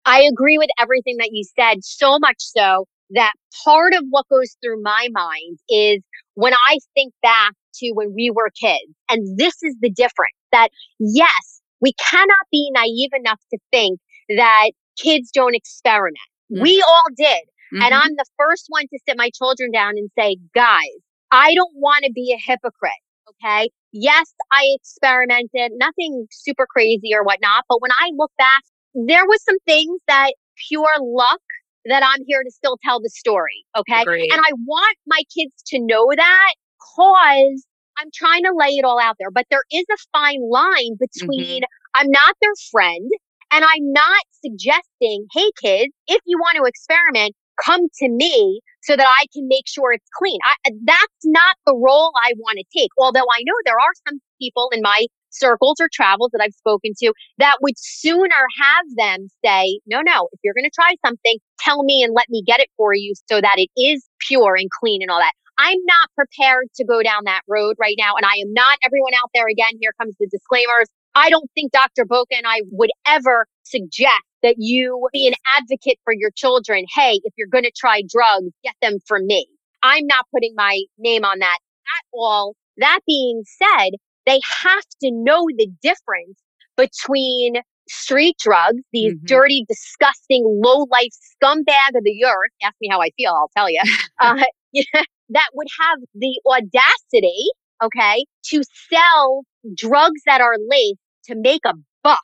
I 0.05 0.21
agree 0.21 0.59
with 0.59 0.69
everything 0.79 1.17
that 1.17 1.29
you 1.31 1.43
said, 1.59 1.83
so 1.83 2.19
much 2.19 2.37
so 2.37 2.85
that 3.09 3.33
part 3.65 3.93
of 3.95 4.03
what 4.11 4.27
goes 4.29 4.55
through 4.63 4.81
my 4.83 5.07
mind 5.11 5.57
is 5.69 6.01
when 6.35 6.53
I 6.53 6.77
think 6.93 7.13
back 7.23 7.53
to 7.75 7.91
when 7.93 8.13
we 8.13 8.29
were 8.29 8.51
kids. 8.51 8.93
And 9.09 9.39
this 9.39 9.55
is 9.63 9.75
the 9.81 9.89
difference 9.89 10.37
that 10.51 10.69
yes, 10.99 11.61
we 11.81 11.93
cannot 11.93 12.45
be 12.51 12.69
naive 12.73 13.09
enough 13.17 13.41
to 13.51 13.59
think 13.71 13.99
that 14.29 14.69
kids 14.97 15.31
don't 15.33 15.55
experiment. 15.55 16.17
Mm-hmm. 16.53 16.61
We 16.61 16.83
all 16.87 17.07
did. 17.17 17.41
Mm-hmm. 17.73 17.81
And 17.81 17.93
I'm 17.95 18.15
the 18.15 18.25
first 18.37 18.65
one 18.69 18.83
to 18.83 18.99
sit 19.07 19.17
my 19.17 19.31
children 19.35 19.71
down 19.71 19.97
and 19.97 20.11
say, 20.17 20.37
guys, 20.53 21.01
I 21.31 21.53
don't 21.55 21.75
want 21.75 22.03
to 22.05 22.11
be 22.11 22.33
a 22.33 22.39
hypocrite. 22.39 22.91
Okay. 23.29 23.69
Yes, 23.91 24.33
I 24.51 24.63
experimented, 24.75 25.71
nothing 25.75 26.27
super 26.31 26.67
crazy 26.69 27.11
or 27.13 27.23
whatnot. 27.23 27.63
But 27.69 27.81
when 27.81 27.91
I 27.91 28.09
look 28.15 28.31
back, 28.37 28.63
there 28.93 29.25
was 29.25 29.43
some 29.43 29.57
things 29.65 29.99
that 30.07 30.33
pure 30.67 30.95
luck 30.99 31.39
that 31.85 32.03
I'm 32.03 32.23
here 32.27 32.43
to 32.43 32.51
still 32.51 32.77
tell 32.83 32.99
the 32.99 33.09
story. 33.09 33.65
Okay. 33.75 34.01
Agreed. 34.01 34.29
And 34.31 34.41
I 34.41 34.51
want 34.65 34.97
my 35.07 35.21
kids 35.35 35.53
to 35.67 35.79
know 35.79 36.07
that 36.15 36.53
cause 36.95 37.65
I'm 37.97 38.09
trying 38.13 38.43
to 38.43 38.53
lay 38.55 38.77
it 38.77 38.85
all 38.85 38.99
out 38.99 39.15
there, 39.19 39.31
but 39.31 39.45
there 39.49 39.63
is 39.71 39.85
a 39.91 39.97
fine 40.11 40.41
line 40.49 40.97
between 40.99 41.61
mm-hmm. 41.61 41.95
I'm 41.95 42.09
not 42.09 42.35
their 42.41 42.53
friend 42.71 43.09
and 43.51 43.65
I'm 43.65 43.91
not 43.91 44.21
suggesting, 44.43 45.25
hey 45.33 45.51
kids, 45.61 45.93
if 46.07 46.21
you 46.25 46.37
want 46.37 46.57
to 46.57 46.63
experiment, 46.63 47.35
come 47.63 47.87
to 47.99 48.09
me 48.09 48.61
so 48.83 48.95
that 48.95 49.07
I 49.07 49.25
can 49.33 49.47
make 49.47 49.67
sure 49.67 49.93
it's 49.93 50.09
clean. 50.17 50.39
I, 50.43 50.71
that's 50.83 51.25
not 51.25 51.55
the 51.65 51.75
role 51.75 52.11
I 52.15 52.33
want 52.37 52.57
to 52.57 52.65
take. 52.77 52.89
Although 52.97 53.27
I 53.31 53.43
know 53.43 53.53
there 53.65 53.79
are 53.79 53.93
some 54.07 54.19
people 54.39 54.69
in 54.73 54.81
my 54.81 55.05
circles 55.29 55.77
or 55.79 55.89
travels 55.93 56.29
that 56.33 56.41
I've 56.41 56.53
spoken 56.53 56.93
to 56.99 57.13
that 57.37 57.57
would 57.61 57.75
sooner 57.77 58.45
have 58.59 58.85
them 58.97 59.27
say, 59.43 59.79
no, 59.85 60.01
no, 60.01 60.27
if 60.33 60.39
you're 60.43 60.53
going 60.53 60.65
to 60.65 60.71
try 60.73 60.95
something, 61.05 61.37
tell 61.59 61.83
me 61.83 62.03
and 62.03 62.13
let 62.13 62.29
me 62.29 62.43
get 62.45 62.59
it 62.59 62.69
for 62.77 62.93
you 62.93 63.13
so 63.29 63.39
that 63.39 63.55
it 63.57 63.69
is 63.77 64.05
pure 64.27 64.55
and 64.55 64.69
clean 64.79 65.01
and 65.01 65.09
all 65.09 65.19
that. 65.19 65.33
I'm 65.57 65.77
not 65.85 66.09
prepared 66.15 66.65
to 66.75 66.85
go 66.85 67.03
down 67.03 67.21
that 67.25 67.41
road 67.47 67.75
right 67.79 67.95
now. 67.97 68.15
And 68.15 68.25
I 68.25 68.33
am 68.41 68.51
not 68.53 68.79
everyone 68.83 69.13
out 69.13 69.29
there 69.33 69.47
again. 69.47 69.77
Here 69.79 69.93
comes 69.99 70.15
the 70.19 70.27
disclaimers. 70.27 70.87
I 71.13 71.29
don't 71.29 71.49
think 71.53 71.71
Dr. 71.71 72.05
Boca 72.05 72.35
and 72.35 72.47
I 72.47 72.61
would 72.71 72.89
ever 73.05 73.45
suggest 73.63 74.23
that 74.43 74.55
you 74.57 75.07
be 75.13 75.27
an 75.27 75.33
advocate 75.57 75.99
for 76.03 76.13
your 76.13 76.31
children. 76.31 76.85
Hey, 76.95 77.19
if 77.23 77.33
you're 77.37 77.47
going 77.47 77.63
to 77.63 77.71
try 77.75 78.01
drugs, 78.09 78.51
get 78.63 78.75
them 78.81 78.99
from 79.07 79.25
me. 79.25 79.47
I'm 79.83 80.05
not 80.05 80.25
putting 80.33 80.53
my 80.55 80.81
name 80.97 81.25
on 81.25 81.39
that 81.39 81.57
at 81.57 82.05
all. 82.13 82.55
That 82.77 82.99
being 83.07 83.43
said, 83.45 83.91
they 84.25 84.39
have 84.63 84.83
to 85.01 85.11
know 85.11 85.45
the 85.57 85.67
difference 85.81 86.39
between 86.77 87.55
street 87.89 88.35
drugs, 88.39 88.81
these 88.93 89.13
mm-hmm. 89.13 89.25
dirty, 89.25 89.65
disgusting, 89.67 90.43
low 90.63 90.85
life 90.91 91.11
scumbag 91.43 91.95
of 91.95 92.03
the 92.03 92.23
earth. 92.25 92.51
Ask 92.63 92.75
me 92.81 92.87
how 92.89 93.01
I 93.01 93.09
feel, 93.17 93.31
I'll 93.31 93.51
tell 93.55 93.69
you. 93.69 93.81
uh, 94.19 94.35
that 95.29 95.49
would 95.53 95.67
have 95.79 95.99
the 96.13 96.39
audacity, 96.45 97.49
okay, 97.83 98.25
to 98.45 98.63
sell 98.89 99.43
drugs 99.75 100.21
that 100.25 100.41
are 100.41 100.55
laced 100.69 100.99
to 101.25 101.35
make 101.35 101.61
a 101.65 101.73
buck 102.03 102.19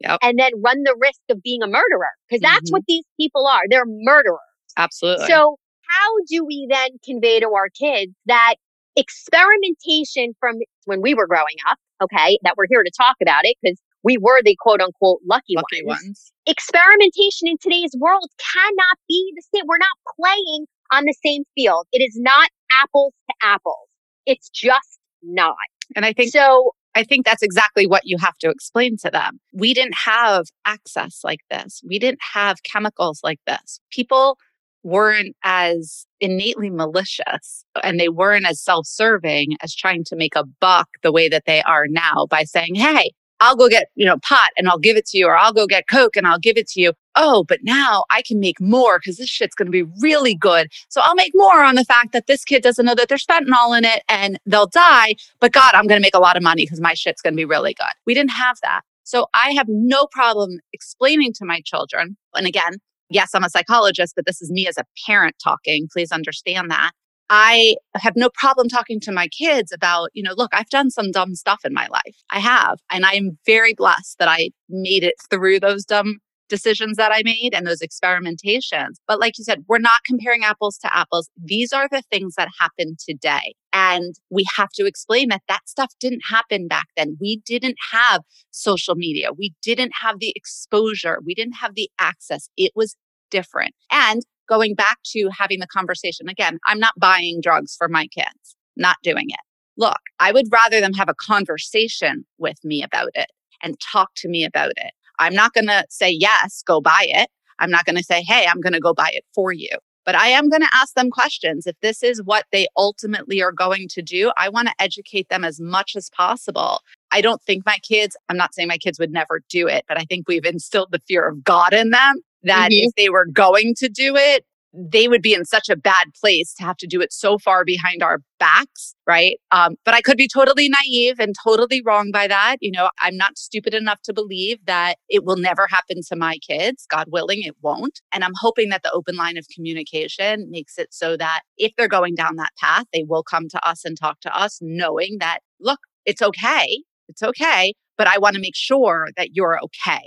yep. 0.00 0.18
and 0.22 0.38
then 0.38 0.52
run 0.64 0.82
the 0.82 0.96
risk 1.00 1.20
of 1.30 1.42
being 1.42 1.62
a 1.62 1.66
murderer. 1.66 2.10
Because 2.28 2.42
that's 2.42 2.70
mm-hmm. 2.70 2.72
what 2.72 2.82
these 2.86 3.04
people 3.18 3.46
are. 3.46 3.62
They're 3.68 3.84
murderers. 3.86 4.38
Absolutely. 4.76 5.26
So 5.26 5.56
how 5.88 6.10
do 6.28 6.44
we 6.44 6.66
then 6.70 6.90
convey 7.04 7.40
to 7.40 7.48
our 7.48 7.68
kids 7.68 8.12
that 8.26 8.54
experimentation 8.96 10.34
from 10.38 10.56
when 10.84 11.00
we 11.00 11.14
were 11.14 11.26
growing 11.26 11.56
up, 11.68 11.78
okay, 12.02 12.38
that 12.42 12.54
we're 12.56 12.66
here 12.68 12.82
to 12.82 12.90
talk 12.96 13.16
about 13.22 13.44
it 13.44 13.56
because 13.62 13.78
we 14.02 14.16
were 14.16 14.40
the 14.42 14.56
quote 14.60 14.80
unquote 14.80 15.20
lucky, 15.28 15.54
lucky 15.56 15.84
ones. 15.84 16.02
ones. 16.02 16.32
Experimentation 16.46 17.48
in 17.48 17.56
today's 17.60 17.94
world 17.98 18.28
cannot 18.52 18.98
be 19.08 19.32
the 19.36 19.42
same. 19.54 19.64
We're 19.66 19.78
not 19.78 19.88
playing 20.20 20.66
on 20.92 21.04
the 21.04 21.14
same 21.24 21.44
field. 21.54 21.86
It 21.92 22.02
is 22.02 22.16
not 22.18 22.48
apples 22.72 23.12
to 23.28 23.34
apples. 23.42 23.88
It's 24.26 24.48
just 24.48 24.98
not. 25.22 25.56
And 25.96 26.04
I 26.04 26.12
think 26.12 26.32
so. 26.32 26.72
I 27.00 27.04
think 27.04 27.24
that's 27.24 27.42
exactly 27.42 27.86
what 27.86 28.02
you 28.04 28.18
have 28.18 28.36
to 28.38 28.50
explain 28.50 28.98
to 28.98 29.10
them. 29.10 29.40
We 29.54 29.72
didn't 29.72 29.96
have 29.96 30.46
access 30.66 31.20
like 31.24 31.40
this. 31.50 31.80
We 31.88 31.98
didn't 31.98 32.20
have 32.34 32.62
chemicals 32.62 33.20
like 33.24 33.40
this. 33.46 33.80
People 33.90 34.36
weren't 34.82 35.34
as 35.44 36.06
innately 36.20 36.70
malicious 36.70 37.64
and 37.82 37.98
they 37.98 38.08
weren't 38.08 38.46
as 38.46 38.62
self 38.62 38.86
serving 38.86 39.56
as 39.62 39.74
trying 39.74 40.04
to 40.04 40.16
make 40.16 40.36
a 40.36 40.44
buck 40.60 40.88
the 41.02 41.12
way 41.12 41.28
that 41.28 41.44
they 41.46 41.62
are 41.62 41.86
now 41.88 42.26
by 42.28 42.44
saying, 42.44 42.74
Hey, 42.74 43.12
I'll 43.40 43.56
go 43.56 43.68
get, 43.68 43.86
you 43.94 44.04
know, 44.04 44.18
pot 44.18 44.50
and 44.58 44.68
I'll 44.68 44.78
give 44.78 44.98
it 44.98 45.06
to 45.06 45.18
you, 45.18 45.26
or 45.26 45.36
I'll 45.36 45.54
go 45.54 45.66
get 45.66 45.88
Coke 45.88 46.16
and 46.16 46.26
I'll 46.26 46.38
give 46.38 46.58
it 46.58 46.68
to 46.68 46.80
you. 46.80 46.92
Oh, 47.16 47.44
but 47.48 47.60
now 47.62 48.04
I 48.10 48.22
can 48.22 48.38
make 48.38 48.60
more 48.60 48.98
because 48.98 49.16
this 49.16 49.28
shit's 49.28 49.54
going 49.54 49.66
to 49.66 49.72
be 49.72 49.90
really 50.00 50.34
good. 50.34 50.68
So 50.88 51.00
I'll 51.02 51.14
make 51.14 51.32
more 51.34 51.64
on 51.64 51.74
the 51.74 51.84
fact 51.84 52.12
that 52.12 52.26
this 52.26 52.44
kid 52.44 52.62
doesn't 52.62 52.84
know 52.86 52.94
that 52.94 53.08
there's 53.08 53.26
fentanyl 53.26 53.76
in 53.76 53.84
it 53.84 54.02
and 54.08 54.38
they'll 54.46 54.66
die. 54.66 55.14
But 55.40 55.52
God, 55.52 55.74
I'm 55.74 55.86
going 55.86 56.00
to 56.00 56.06
make 56.06 56.14
a 56.14 56.20
lot 56.20 56.36
of 56.36 56.42
money 56.42 56.64
because 56.64 56.80
my 56.80 56.94
shit's 56.94 57.22
going 57.22 57.34
to 57.34 57.36
be 57.36 57.44
really 57.44 57.74
good. 57.74 57.92
We 58.06 58.14
didn't 58.14 58.30
have 58.30 58.58
that. 58.62 58.82
So 59.04 59.26
I 59.34 59.50
have 59.52 59.66
no 59.68 60.06
problem 60.06 60.58
explaining 60.72 61.32
to 61.34 61.44
my 61.44 61.60
children. 61.64 62.16
And 62.34 62.46
again, 62.46 62.74
yes, 63.08 63.30
I'm 63.34 63.44
a 63.44 63.50
psychologist, 63.50 64.14
but 64.14 64.24
this 64.24 64.40
is 64.40 64.50
me 64.50 64.68
as 64.68 64.78
a 64.78 64.84
parent 65.06 65.34
talking. 65.42 65.88
Please 65.92 66.12
understand 66.12 66.70
that. 66.70 66.92
I 67.32 67.76
have 67.94 68.14
no 68.16 68.28
problem 68.34 68.68
talking 68.68 68.98
to 69.00 69.12
my 69.12 69.28
kids 69.28 69.72
about, 69.72 70.10
you 70.14 70.22
know, 70.22 70.34
look, 70.36 70.50
I've 70.52 70.68
done 70.68 70.90
some 70.90 71.12
dumb 71.12 71.36
stuff 71.36 71.60
in 71.64 71.72
my 71.72 71.86
life. 71.88 72.16
I 72.30 72.40
have. 72.40 72.78
And 72.90 73.04
I'm 73.06 73.38
very 73.46 73.72
blessed 73.72 74.18
that 74.18 74.28
I 74.28 74.50
made 74.68 75.04
it 75.04 75.14
through 75.30 75.60
those 75.60 75.84
dumb 75.84 76.18
decisions 76.50 76.98
that 76.98 77.12
I 77.14 77.22
made 77.24 77.54
and 77.54 77.66
those 77.66 77.80
experimentations. 77.80 78.96
But 79.08 79.18
like 79.18 79.38
you 79.38 79.44
said, 79.44 79.64
we're 79.68 79.78
not 79.78 80.04
comparing 80.04 80.44
apples 80.44 80.76
to 80.78 80.94
apples. 80.94 81.30
These 81.42 81.72
are 81.72 81.88
the 81.90 82.02
things 82.10 82.34
that 82.34 82.48
happen 82.58 82.96
today. 82.98 83.54
And 83.72 84.16
we 84.28 84.44
have 84.56 84.70
to 84.74 84.84
explain 84.84 85.28
that 85.30 85.42
that 85.48 85.66
stuff 85.68 85.94
didn't 86.00 86.22
happen 86.28 86.68
back 86.68 86.88
then. 86.96 87.16
We 87.20 87.40
didn't 87.46 87.76
have 87.92 88.22
social 88.50 88.96
media. 88.96 89.32
We 89.32 89.54
didn't 89.62 89.92
have 90.02 90.18
the 90.18 90.32
exposure. 90.36 91.20
We 91.24 91.34
didn't 91.34 91.54
have 91.54 91.74
the 91.74 91.88
access. 91.98 92.50
It 92.56 92.72
was 92.74 92.96
different. 93.30 93.74
And 93.90 94.22
going 94.48 94.74
back 94.74 94.98
to 95.12 95.30
having 95.36 95.60
the 95.60 95.66
conversation 95.68 96.28
again, 96.28 96.58
I'm 96.66 96.80
not 96.80 96.94
buying 96.98 97.40
drugs 97.40 97.76
for 97.78 97.88
my 97.88 98.08
kids, 98.08 98.56
not 98.76 98.96
doing 99.02 99.26
it. 99.28 99.40
Look, 99.76 100.00
I 100.18 100.32
would 100.32 100.46
rather 100.50 100.80
them 100.80 100.92
have 100.94 101.08
a 101.08 101.14
conversation 101.14 102.24
with 102.38 102.58
me 102.64 102.82
about 102.82 103.10
it 103.14 103.28
and 103.62 103.76
talk 103.80 104.10
to 104.16 104.28
me 104.28 104.44
about 104.44 104.72
it. 104.76 104.92
I'm 105.20 105.34
not 105.34 105.52
going 105.52 105.68
to 105.68 105.84
say, 105.88 106.10
yes, 106.10 106.62
go 106.66 106.80
buy 106.80 107.06
it. 107.08 107.30
I'm 107.60 107.70
not 107.70 107.84
going 107.84 107.96
to 107.96 108.02
say, 108.02 108.22
hey, 108.22 108.46
I'm 108.46 108.60
going 108.60 108.72
to 108.72 108.80
go 108.80 108.94
buy 108.94 109.10
it 109.12 109.24
for 109.34 109.52
you. 109.52 109.70
But 110.06 110.14
I 110.14 110.28
am 110.28 110.48
going 110.48 110.62
to 110.62 110.74
ask 110.74 110.94
them 110.94 111.10
questions. 111.10 111.66
If 111.66 111.76
this 111.82 112.02
is 112.02 112.22
what 112.22 112.46
they 112.52 112.66
ultimately 112.76 113.42
are 113.42 113.52
going 113.52 113.86
to 113.88 114.02
do, 114.02 114.32
I 114.38 114.48
want 114.48 114.68
to 114.68 114.74
educate 114.80 115.28
them 115.28 115.44
as 115.44 115.60
much 115.60 115.94
as 115.94 116.08
possible. 116.10 116.80
I 117.12 117.20
don't 117.20 117.42
think 117.42 117.66
my 117.66 117.76
kids, 117.82 118.16
I'm 118.28 118.36
not 118.36 118.54
saying 118.54 118.68
my 118.68 118.78
kids 118.78 118.98
would 118.98 119.12
never 119.12 119.42
do 119.50 119.68
it, 119.68 119.84
but 119.86 120.00
I 120.00 120.04
think 120.04 120.26
we've 120.26 120.46
instilled 120.46 120.88
the 120.90 121.00
fear 121.06 121.28
of 121.28 121.44
God 121.44 121.74
in 121.74 121.90
them 121.90 122.22
that 122.44 122.70
mm-hmm. 122.70 122.88
if 122.88 122.94
they 122.96 123.10
were 123.10 123.26
going 123.26 123.74
to 123.76 123.88
do 123.88 124.16
it, 124.16 124.44
they 124.72 125.08
would 125.08 125.22
be 125.22 125.34
in 125.34 125.44
such 125.44 125.68
a 125.68 125.76
bad 125.76 126.06
place 126.20 126.54
to 126.54 126.64
have 126.64 126.76
to 126.76 126.86
do 126.86 127.00
it 127.00 127.12
so 127.12 127.38
far 127.38 127.64
behind 127.64 128.02
our 128.02 128.20
backs, 128.38 128.94
right? 129.06 129.36
Um, 129.50 129.76
but 129.84 129.94
I 129.94 130.00
could 130.00 130.16
be 130.16 130.28
totally 130.28 130.68
naive 130.68 131.18
and 131.18 131.34
totally 131.44 131.82
wrong 131.84 132.10
by 132.12 132.26
that. 132.28 132.56
You 132.60 132.70
know, 132.70 132.90
I'm 133.00 133.16
not 133.16 133.36
stupid 133.36 133.74
enough 133.74 134.00
to 134.02 134.12
believe 134.12 134.58
that 134.66 134.96
it 135.08 135.24
will 135.24 135.36
never 135.36 135.66
happen 135.68 136.00
to 136.08 136.16
my 136.16 136.38
kids. 136.38 136.86
God 136.88 137.06
willing, 137.10 137.42
it 137.42 137.56
won't. 137.62 138.00
And 138.12 138.24
I'm 138.24 138.32
hoping 138.40 138.68
that 138.70 138.82
the 138.82 138.92
open 138.92 139.16
line 139.16 139.36
of 139.36 139.46
communication 139.54 140.48
makes 140.50 140.78
it 140.78 140.88
so 140.92 141.16
that 141.16 141.40
if 141.58 141.72
they're 141.76 141.88
going 141.88 142.14
down 142.14 142.36
that 142.36 142.52
path, 142.58 142.86
they 142.92 143.04
will 143.04 143.22
come 143.22 143.48
to 143.48 143.68
us 143.68 143.84
and 143.84 143.98
talk 143.98 144.20
to 144.20 144.36
us, 144.36 144.58
knowing 144.62 145.16
that, 145.18 145.40
look, 145.60 145.80
it's 146.06 146.22
okay. 146.22 146.82
It's 147.08 147.22
okay. 147.22 147.74
But 147.98 148.06
I 148.06 148.18
want 148.18 148.36
to 148.36 148.40
make 148.40 148.56
sure 148.56 149.08
that 149.16 149.30
you're 149.34 149.58
okay. 149.62 150.06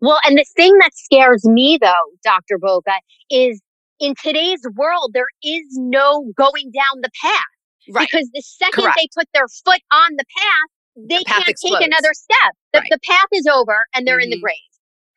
Well, 0.00 0.18
and 0.24 0.36
the 0.36 0.44
thing 0.56 0.72
that 0.80 0.90
scares 0.94 1.44
me 1.44 1.78
though, 1.80 1.92
Dr. 2.24 2.58
Boca, 2.58 2.94
is 3.30 3.60
in 4.00 4.14
today's 4.22 4.60
world, 4.76 5.10
there 5.14 5.28
is 5.42 5.66
no 5.72 6.32
going 6.36 6.70
down 6.72 7.02
the 7.02 7.10
path. 7.22 7.42
Right. 7.90 8.08
Because 8.10 8.28
the 8.34 8.42
second 8.42 8.84
Correct. 8.84 8.98
they 8.98 9.08
put 9.16 9.28
their 9.32 9.48
foot 9.64 9.80
on 9.92 10.10
the 10.16 10.24
path, 10.36 10.70
they 11.08 11.18
the 11.18 11.24
path 11.24 11.36
can't 11.38 11.48
explodes. 11.48 11.78
take 11.78 11.86
another 11.86 12.12
step. 12.12 12.52
The, 12.72 12.80
right. 12.80 12.88
the 12.90 12.98
path 13.04 13.28
is 13.32 13.46
over 13.46 13.86
and 13.94 14.06
they're 14.06 14.16
mm-hmm. 14.16 14.24
in 14.24 14.30
the 14.30 14.36
mm-hmm. 14.36 14.42
grave. 14.42 14.68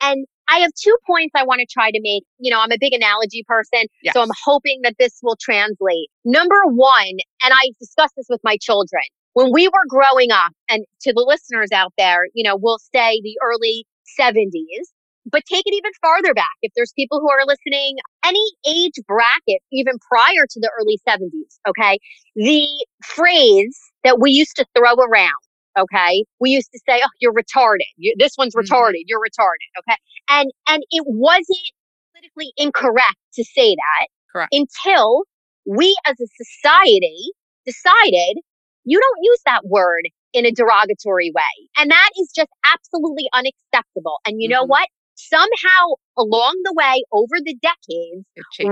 And 0.01 0.25
I 0.47 0.59
have 0.59 0.71
two 0.81 0.95
points 1.05 1.31
I 1.35 1.43
want 1.43 1.59
to 1.59 1.67
try 1.71 1.91
to 1.91 1.99
make. 2.01 2.23
You 2.39 2.51
know, 2.51 2.59
I'm 2.59 2.71
a 2.71 2.77
big 2.79 2.93
analogy 2.93 3.43
person, 3.47 3.85
Yes. 4.03 4.13
so 4.13 4.21
I'm 4.21 4.31
hoping 4.43 4.81
that 4.83 4.95
this 4.99 5.19
will 5.21 5.37
translate. 5.39 6.09
Number 6.25 6.59
one, 6.65 7.17
and 7.43 7.53
I 7.53 7.71
discussed 7.79 8.15
this 8.17 8.27
with 8.29 8.41
my 8.43 8.57
children. 8.59 9.03
When 9.33 9.51
we 9.53 9.69
were 9.69 9.85
growing 9.87 10.31
up, 10.31 10.51
and 10.67 10.83
to 11.01 11.13
the 11.13 11.23
listeners 11.25 11.69
out 11.71 11.93
there, 11.97 12.27
you 12.33 12.43
know, 12.43 12.57
we'll 12.57 12.79
say 12.93 13.21
the 13.23 13.37
early 13.41 13.85
70s, 14.19 14.91
but 15.25 15.43
take 15.45 15.63
it 15.65 15.73
even 15.73 15.91
farther 16.01 16.33
back. 16.33 16.45
If 16.61 16.71
there's 16.75 16.93
people 16.95 17.19
who 17.19 17.29
are 17.29 17.45
listening, 17.45 17.97
any 18.25 18.43
age 18.67 18.93
bracket, 19.07 19.61
even 19.71 19.95
prior 20.11 20.45
to 20.49 20.59
the 20.59 20.69
early 20.79 20.99
70s, 21.07 21.59
okay? 21.67 21.99
The 22.35 22.67
phrase 23.03 23.77
that 24.03 24.19
we 24.19 24.31
used 24.31 24.55
to 24.57 24.65
throw 24.75 24.93
around, 24.95 25.41
okay? 25.77 26.25
We 26.39 26.49
used 26.51 26.71
to 26.71 26.79
say, 26.87 27.01
oh, 27.03 27.09
you're 27.19 27.33
retarded. 27.33 27.89
You, 27.97 28.15
this 28.17 28.33
one's 28.37 28.55
Mhm. 28.55 28.63
retarded. 28.63 29.03
You're 29.05 29.19
retarded, 29.21 29.69
okay? 29.79 29.97
And, 30.29 30.51
and 30.67 30.83
it 30.91 31.03
wasn't 31.05 31.71
politically 32.13 32.53
incorrect 32.57 33.17
to 33.35 33.43
say 33.43 33.75
that 33.75 34.07
Correct. 34.31 34.53
until 34.53 35.23
we 35.65 35.95
as 36.05 36.15
a 36.19 36.27
society 36.43 37.31
decided 37.65 38.37
you 38.83 38.99
don't 38.99 39.19
use 39.23 39.39
that 39.45 39.61
word 39.65 40.03
in 40.33 40.45
a 40.45 40.51
derogatory 40.51 41.31
way. 41.35 41.69
And 41.77 41.91
that 41.91 42.09
is 42.19 42.31
just 42.35 42.49
absolutely 42.65 43.27
unacceptable. 43.33 44.19
And 44.25 44.41
you 44.41 44.49
know 44.49 44.63
Mhm. 44.63 44.69
what? 44.69 44.87
Somehow 45.29 45.93
along 46.17 46.59
the 46.63 46.73
way, 46.73 47.03
over 47.11 47.35
the 47.43 47.55
decades, 47.61 48.25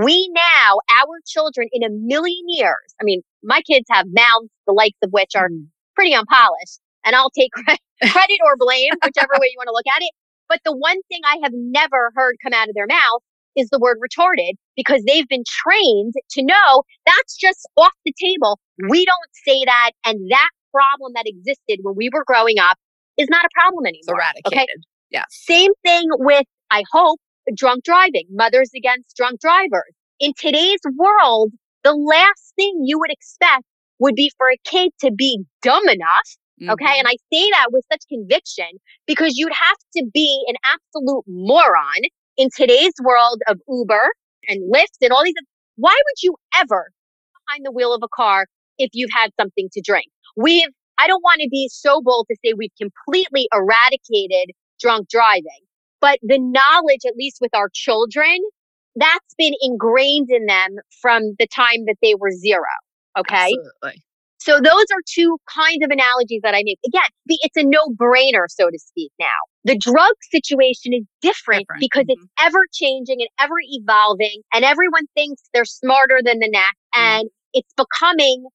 we 0.04 0.30
now, 0.34 0.80
our 0.98 1.20
children 1.28 1.68
in 1.72 1.84
a 1.84 1.90
million 1.90 2.44
years, 2.48 2.96
I 3.00 3.04
mean, 3.04 3.22
my 3.44 3.62
kids 3.62 3.86
have 3.92 4.06
mouths, 4.10 4.50
the 4.68 4.74
likes 4.74 4.98
of 5.04 5.12
which 5.12 5.36
are 5.36 5.50
Mhm. 5.50 5.68
pretty 5.96 6.14
unpolished, 6.14 6.80
and 7.06 7.16
I'll 7.16 7.30
take 7.32 7.52
credit 8.02 8.40
or 8.44 8.56
blame, 8.58 8.92
whichever 9.04 9.34
way 9.40 9.48
you 9.52 9.58
want 9.58 9.68
to 9.68 9.74
look 9.74 9.88
at 9.88 10.02
it. 10.02 10.12
But 10.48 10.60
the 10.66 10.76
one 10.76 11.02
thing 11.10 11.22
I 11.26 11.38
have 11.44 11.54
never 11.54 12.12
heard 12.16 12.36
come 12.44 12.54
out 12.54 12.70
of 12.70 12.76
their 12.76 12.88
mouth 12.88 13.22
is 13.56 13.70
the 13.70 13.80
word 13.80 13.98
retarded 14.02 14.54
because 14.76 15.04
they've 15.06 15.28
been 15.28 15.44
trained 15.48 16.14
to 16.32 16.44
know 16.44 16.84
that's 17.06 17.36
just 17.38 17.68
off 17.78 17.94
the 18.06 18.14
table. 18.20 18.60
We 18.90 19.06
don't 19.06 19.30
say 19.46 19.64
that. 19.66 19.92
And 20.06 20.32
that 20.32 20.50
problem 20.72 21.14
that 21.16 21.26
existed 21.28 21.80
when 21.84 21.96
we 21.96 22.10
were 22.12 22.24
growing 22.26 22.58
up 22.60 22.78
is 23.18 23.28
not 23.30 23.44
a 23.46 23.50
problem 23.54 23.86
It's 23.86 24.08
anymore. 24.08 24.22
eradicated. 24.22 24.84
Yes. 25.12 25.26
Same 25.30 25.72
thing 25.84 26.06
with, 26.12 26.46
I 26.72 26.84
hope, 26.92 27.20
drunk 27.56 27.84
driving, 27.84 28.26
mothers 28.32 28.70
against 28.76 29.16
drunk 29.16 29.40
drivers. 29.42 29.94
In 30.20 30.34
today's 30.38 30.80
world, 30.98 31.52
the 31.84 31.94
last 31.94 32.54
thing 32.56 32.82
you 32.86 33.00
would 33.00 33.12
expect 33.12 33.64
would 34.00 34.16
be 34.16 34.32
for 34.38 34.50
a 34.50 34.58
kid 34.66 34.92
to 35.02 35.12
be 35.12 35.40
dumb 35.62 35.88
enough. 35.88 36.38
Okay. 36.70 36.86
Mhm. 36.86 37.00
And 37.00 37.08
I 37.08 37.16
say 37.32 37.50
that 37.52 37.68
with 37.72 37.86
such 37.92 38.02
conviction 38.10 38.68
because 39.08 39.38
you'd 39.38 39.54
have 39.54 39.78
to 39.98 40.06
be 40.14 40.44
an 40.48 40.56
absolute 40.66 41.24
moron 41.28 42.02
in 42.38 42.50
today's 42.56 42.94
world 43.02 43.42
of 43.48 43.60
Uber 43.68 44.12
and 44.48 44.62
Lyft 44.74 44.98
and 45.02 45.12
all 45.12 45.24
these. 45.24 45.34
Why 45.78 45.96
would 45.96 46.22
you 46.24 46.36
ever 46.56 46.92
behind 47.48 47.66
the 47.66 47.72
wheel 47.72 47.94
of 47.94 48.02
a 48.04 48.10
car 48.14 48.46
if 48.78 48.90
you've 48.94 49.12
had 49.14 49.32
something 49.40 49.70
to 49.74 49.82
drink? 49.82 50.08
We've, 50.36 50.68
I 50.98 51.08
don't 51.08 51.24
want 51.24 51.40
to 51.42 51.48
be 51.50 51.70
so 51.72 52.02
bold 52.02 52.28
to 52.30 52.36
say 52.44 52.54
we've 52.54 52.76
completely 52.80 53.48
eradicated 53.54 54.52
drunk 54.80 55.10
driving, 55.10 55.64
but 56.02 56.20
the 56.22 56.40
knowledge, 56.40 57.02
at 57.06 57.16
least 57.16 57.38
with 57.42 57.54
our 57.54 57.70
children, 57.74 58.38
that's 58.96 59.36
been 59.38 59.54
ingrained 59.62 60.30
in 60.30 60.46
them 60.46 60.78
from 61.02 61.36
the 61.40 61.48
time 61.48 61.86
that 61.86 61.96
they 62.02 62.16
were 62.16 62.32
zero. 62.32 62.64
Okay. 63.18 63.54
Absolutely. 63.54 64.04
So 64.42 64.54
those 64.62 64.86
are 64.94 65.02
two 65.06 65.38
kinds 65.54 65.84
of 65.84 65.92
analogies 65.92 66.42
that 66.44 66.56
I 66.56 66.64
make. 66.64 66.80
Again, 66.88 67.04
it's 67.28 67.58
a 67.58 67.64
no-brainer, 67.64 68.46
so 68.48 68.70
to 68.70 68.80
speak. 68.80 69.12
Now, 69.20 69.28
the 69.66 69.78
drug 69.78 70.14
situation 70.32 70.94
is 70.94 71.04
different, 71.22 71.68
Different, 71.68 71.82
because 71.82 72.06
it's 72.08 72.26
ever 72.40 72.60
changing 72.74 73.18
and 73.20 73.28
ever 73.38 73.56
evolving, 73.62 74.42
and 74.54 74.64
everyone 74.64 75.08
thinks 75.14 75.42
they're 75.54 75.66
smarter 75.66 76.22
than 76.24 76.40
the 76.40 76.50
next, 76.50 76.80
Mm. 76.96 77.00
and 77.00 77.30
it's 77.54 77.74
becoming 77.76 78.46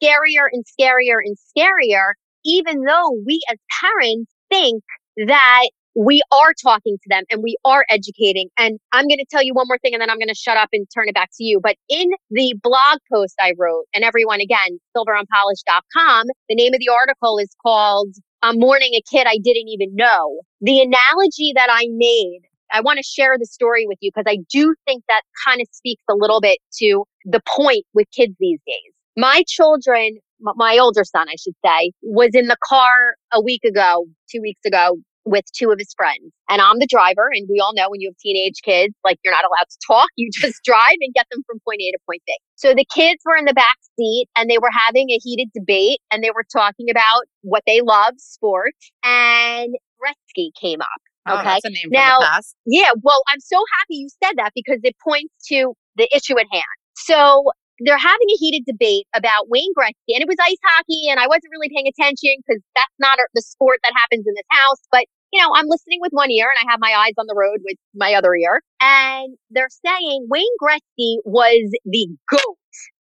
scarier 0.00 0.46
and 0.52 0.64
scarier 0.64 1.18
and 1.24 1.36
scarier. 1.36 2.12
Even 2.44 2.82
though 2.82 3.10
we 3.26 3.40
as 3.50 3.58
parents 3.80 4.32
think 4.48 4.82
that 5.16 5.68
we 5.94 6.22
are 6.32 6.54
talking 6.62 6.96
to 6.96 7.08
them 7.08 7.24
and 7.30 7.42
we 7.42 7.56
are 7.64 7.84
educating. 7.88 8.48
And 8.56 8.78
I'm 8.92 9.06
going 9.08 9.18
to 9.18 9.26
tell 9.30 9.42
you 9.42 9.52
one 9.54 9.66
more 9.68 9.78
thing 9.78 9.92
and 9.92 10.00
then 10.00 10.10
I'm 10.10 10.18
going 10.18 10.28
to 10.28 10.34
shut 10.34 10.56
up 10.56 10.70
and 10.72 10.86
turn 10.94 11.08
it 11.08 11.14
back 11.14 11.30
to 11.36 11.44
you. 11.44 11.60
But 11.62 11.76
in 11.88 12.10
the 12.30 12.54
blog 12.62 12.98
post 13.12 13.34
I 13.40 13.52
wrote, 13.58 13.84
and 13.94 14.04
everyone 14.04 14.40
again, 14.40 14.78
silverunpolished.com, 14.96 16.26
the 16.48 16.54
name 16.54 16.72
of 16.74 16.80
the 16.80 16.88
article 16.88 17.38
is 17.38 17.54
called 17.62 18.14
I'm 18.42 18.58
Mourning 18.58 18.92
a 18.94 19.02
Kid 19.08 19.26
I 19.28 19.38
Didn't 19.38 19.68
Even 19.68 19.94
Know. 19.94 20.40
The 20.60 20.80
analogy 20.80 21.52
that 21.54 21.68
I 21.70 21.86
made, 21.90 22.40
I 22.72 22.80
want 22.80 22.96
to 22.96 23.04
share 23.04 23.36
the 23.38 23.46
story 23.46 23.86
with 23.86 23.98
you 24.00 24.10
because 24.14 24.24
I 24.26 24.38
do 24.50 24.74
think 24.86 25.04
that 25.08 25.22
kind 25.46 25.60
of 25.60 25.68
speaks 25.70 26.02
a 26.10 26.14
little 26.14 26.40
bit 26.40 26.58
to 26.78 27.04
the 27.24 27.40
point 27.46 27.84
with 27.94 28.08
kids 28.10 28.34
these 28.40 28.58
days. 28.66 28.92
My 29.16 29.44
children, 29.46 30.18
my 30.42 30.78
older 30.78 31.04
son, 31.04 31.28
I 31.28 31.34
should 31.42 31.54
say, 31.64 31.92
was 32.02 32.30
in 32.34 32.48
the 32.48 32.56
car 32.64 33.14
a 33.32 33.40
week 33.40 33.62
ago, 33.64 34.06
two 34.30 34.40
weeks 34.40 34.60
ago, 34.66 34.96
with 35.24 35.44
two 35.56 35.70
of 35.70 35.78
his 35.78 35.94
friends. 35.96 36.32
And 36.48 36.60
I'm 36.60 36.78
the 36.80 36.86
driver. 36.86 37.30
And 37.32 37.46
we 37.48 37.60
all 37.60 37.72
know 37.74 37.88
when 37.88 38.00
you 38.00 38.08
have 38.08 38.16
teenage 38.18 38.60
kids, 38.64 38.92
like 39.04 39.18
you're 39.24 39.32
not 39.32 39.44
allowed 39.44 39.68
to 39.70 39.78
talk. 39.86 40.08
You 40.16 40.28
just 40.32 40.60
drive 40.64 40.96
and 41.00 41.14
get 41.14 41.26
them 41.30 41.42
from 41.46 41.58
point 41.64 41.80
A 41.80 41.92
to 41.92 41.98
point 42.08 42.22
B. 42.26 42.36
So 42.56 42.74
the 42.74 42.84
kids 42.92 43.20
were 43.24 43.36
in 43.36 43.44
the 43.44 43.54
back 43.54 43.76
seat 43.96 44.26
and 44.36 44.50
they 44.50 44.58
were 44.58 44.70
having 44.86 45.10
a 45.10 45.18
heated 45.22 45.48
debate 45.54 46.00
and 46.10 46.24
they 46.24 46.30
were 46.30 46.44
talking 46.52 46.90
about 46.90 47.22
what 47.42 47.62
they 47.66 47.80
love, 47.82 48.14
sports. 48.18 48.90
And 49.04 49.74
Gretzky 50.02 50.50
came 50.60 50.80
up. 50.80 50.88
Oh, 51.28 51.34
Okay. 51.34 51.44
that's 51.44 51.64
a 51.66 51.70
name 51.70 51.90
Now- 51.90 52.16
from 52.16 52.22
the 52.24 52.26
past. 52.26 52.56
Yeah, 52.66 52.90
well, 53.02 53.22
I'm 53.28 53.38
so 53.40 53.56
happy 53.78 53.94
you 53.94 54.08
said 54.24 54.32
that 54.38 54.50
because 54.56 54.80
it 54.82 54.96
points 55.06 55.32
to 55.50 55.74
the 55.96 56.08
issue 56.14 56.36
at 56.38 56.46
hand. 56.50 56.64
So 56.96 57.44
they're 57.80 57.98
having 57.98 58.28
a 58.30 58.38
heated 58.38 58.64
debate 58.66 59.06
about 59.14 59.48
Wayne 59.48 59.72
Gretzky, 59.76 60.14
and 60.14 60.22
it 60.22 60.28
was 60.28 60.36
ice 60.40 60.56
hockey, 60.64 61.08
and 61.10 61.18
I 61.20 61.26
wasn't 61.26 61.50
really 61.52 61.70
paying 61.74 61.88
attention 61.88 62.36
because 62.46 62.62
that's 62.76 62.94
not 62.98 63.18
the 63.34 63.42
sport 63.42 63.78
that 63.84 63.92
happens 63.96 64.26
in 64.26 64.34
this 64.34 64.46
house. 64.50 64.80
But 64.90 65.04
you 65.32 65.40
know, 65.40 65.50
I'm 65.54 65.66
listening 65.68 65.98
with 66.00 66.12
one 66.12 66.30
ear, 66.30 66.46
and 66.50 66.68
I 66.68 66.70
have 66.70 66.80
my 66.80 66.92
eyes 66.92 67.14
on 67.18 67.26
the 67.26 67.34
road 67.36 67.60
with 67.64 67.76
my 67.94 68.14
other 68.14 68.34
ear, 68.34 68.60
and 68.80 69.34
they're 69.50 69.68
saying 69.84 70.26
Wayne 70.28 70.44
Gretzky 70.62 71.16
was 71.24 71.70
the 71.84 72.08
goat 72.30 72.56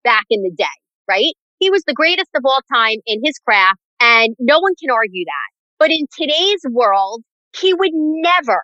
back 0.04 0.24
in 0.30 0.42
the 0.42 0.50
day, 0.50 0.64
right? 1.08 1.32
He 1.58 1.70
was 1.70 1.82
the 1.86 1.94
greatest 1.94 2.30
of 2.34 2.42
all 2.44 2.60
time 2.72 2.98
in 3.06 3.20
his 3.24 3.38
craft, 3.38 3.78
and 4.00 4.34
no 4.38 4.60
one 4.60 4.74
can 4.80 4.90
argue 4.90 5.24
that. 5.24 5.50
But 5.78 5.90
in 5.90 6.06
today's 6.18 6.60
world, 6.70 7.22
he 7.58 7.74
would 7.74 7.92
never, 7.94 8.62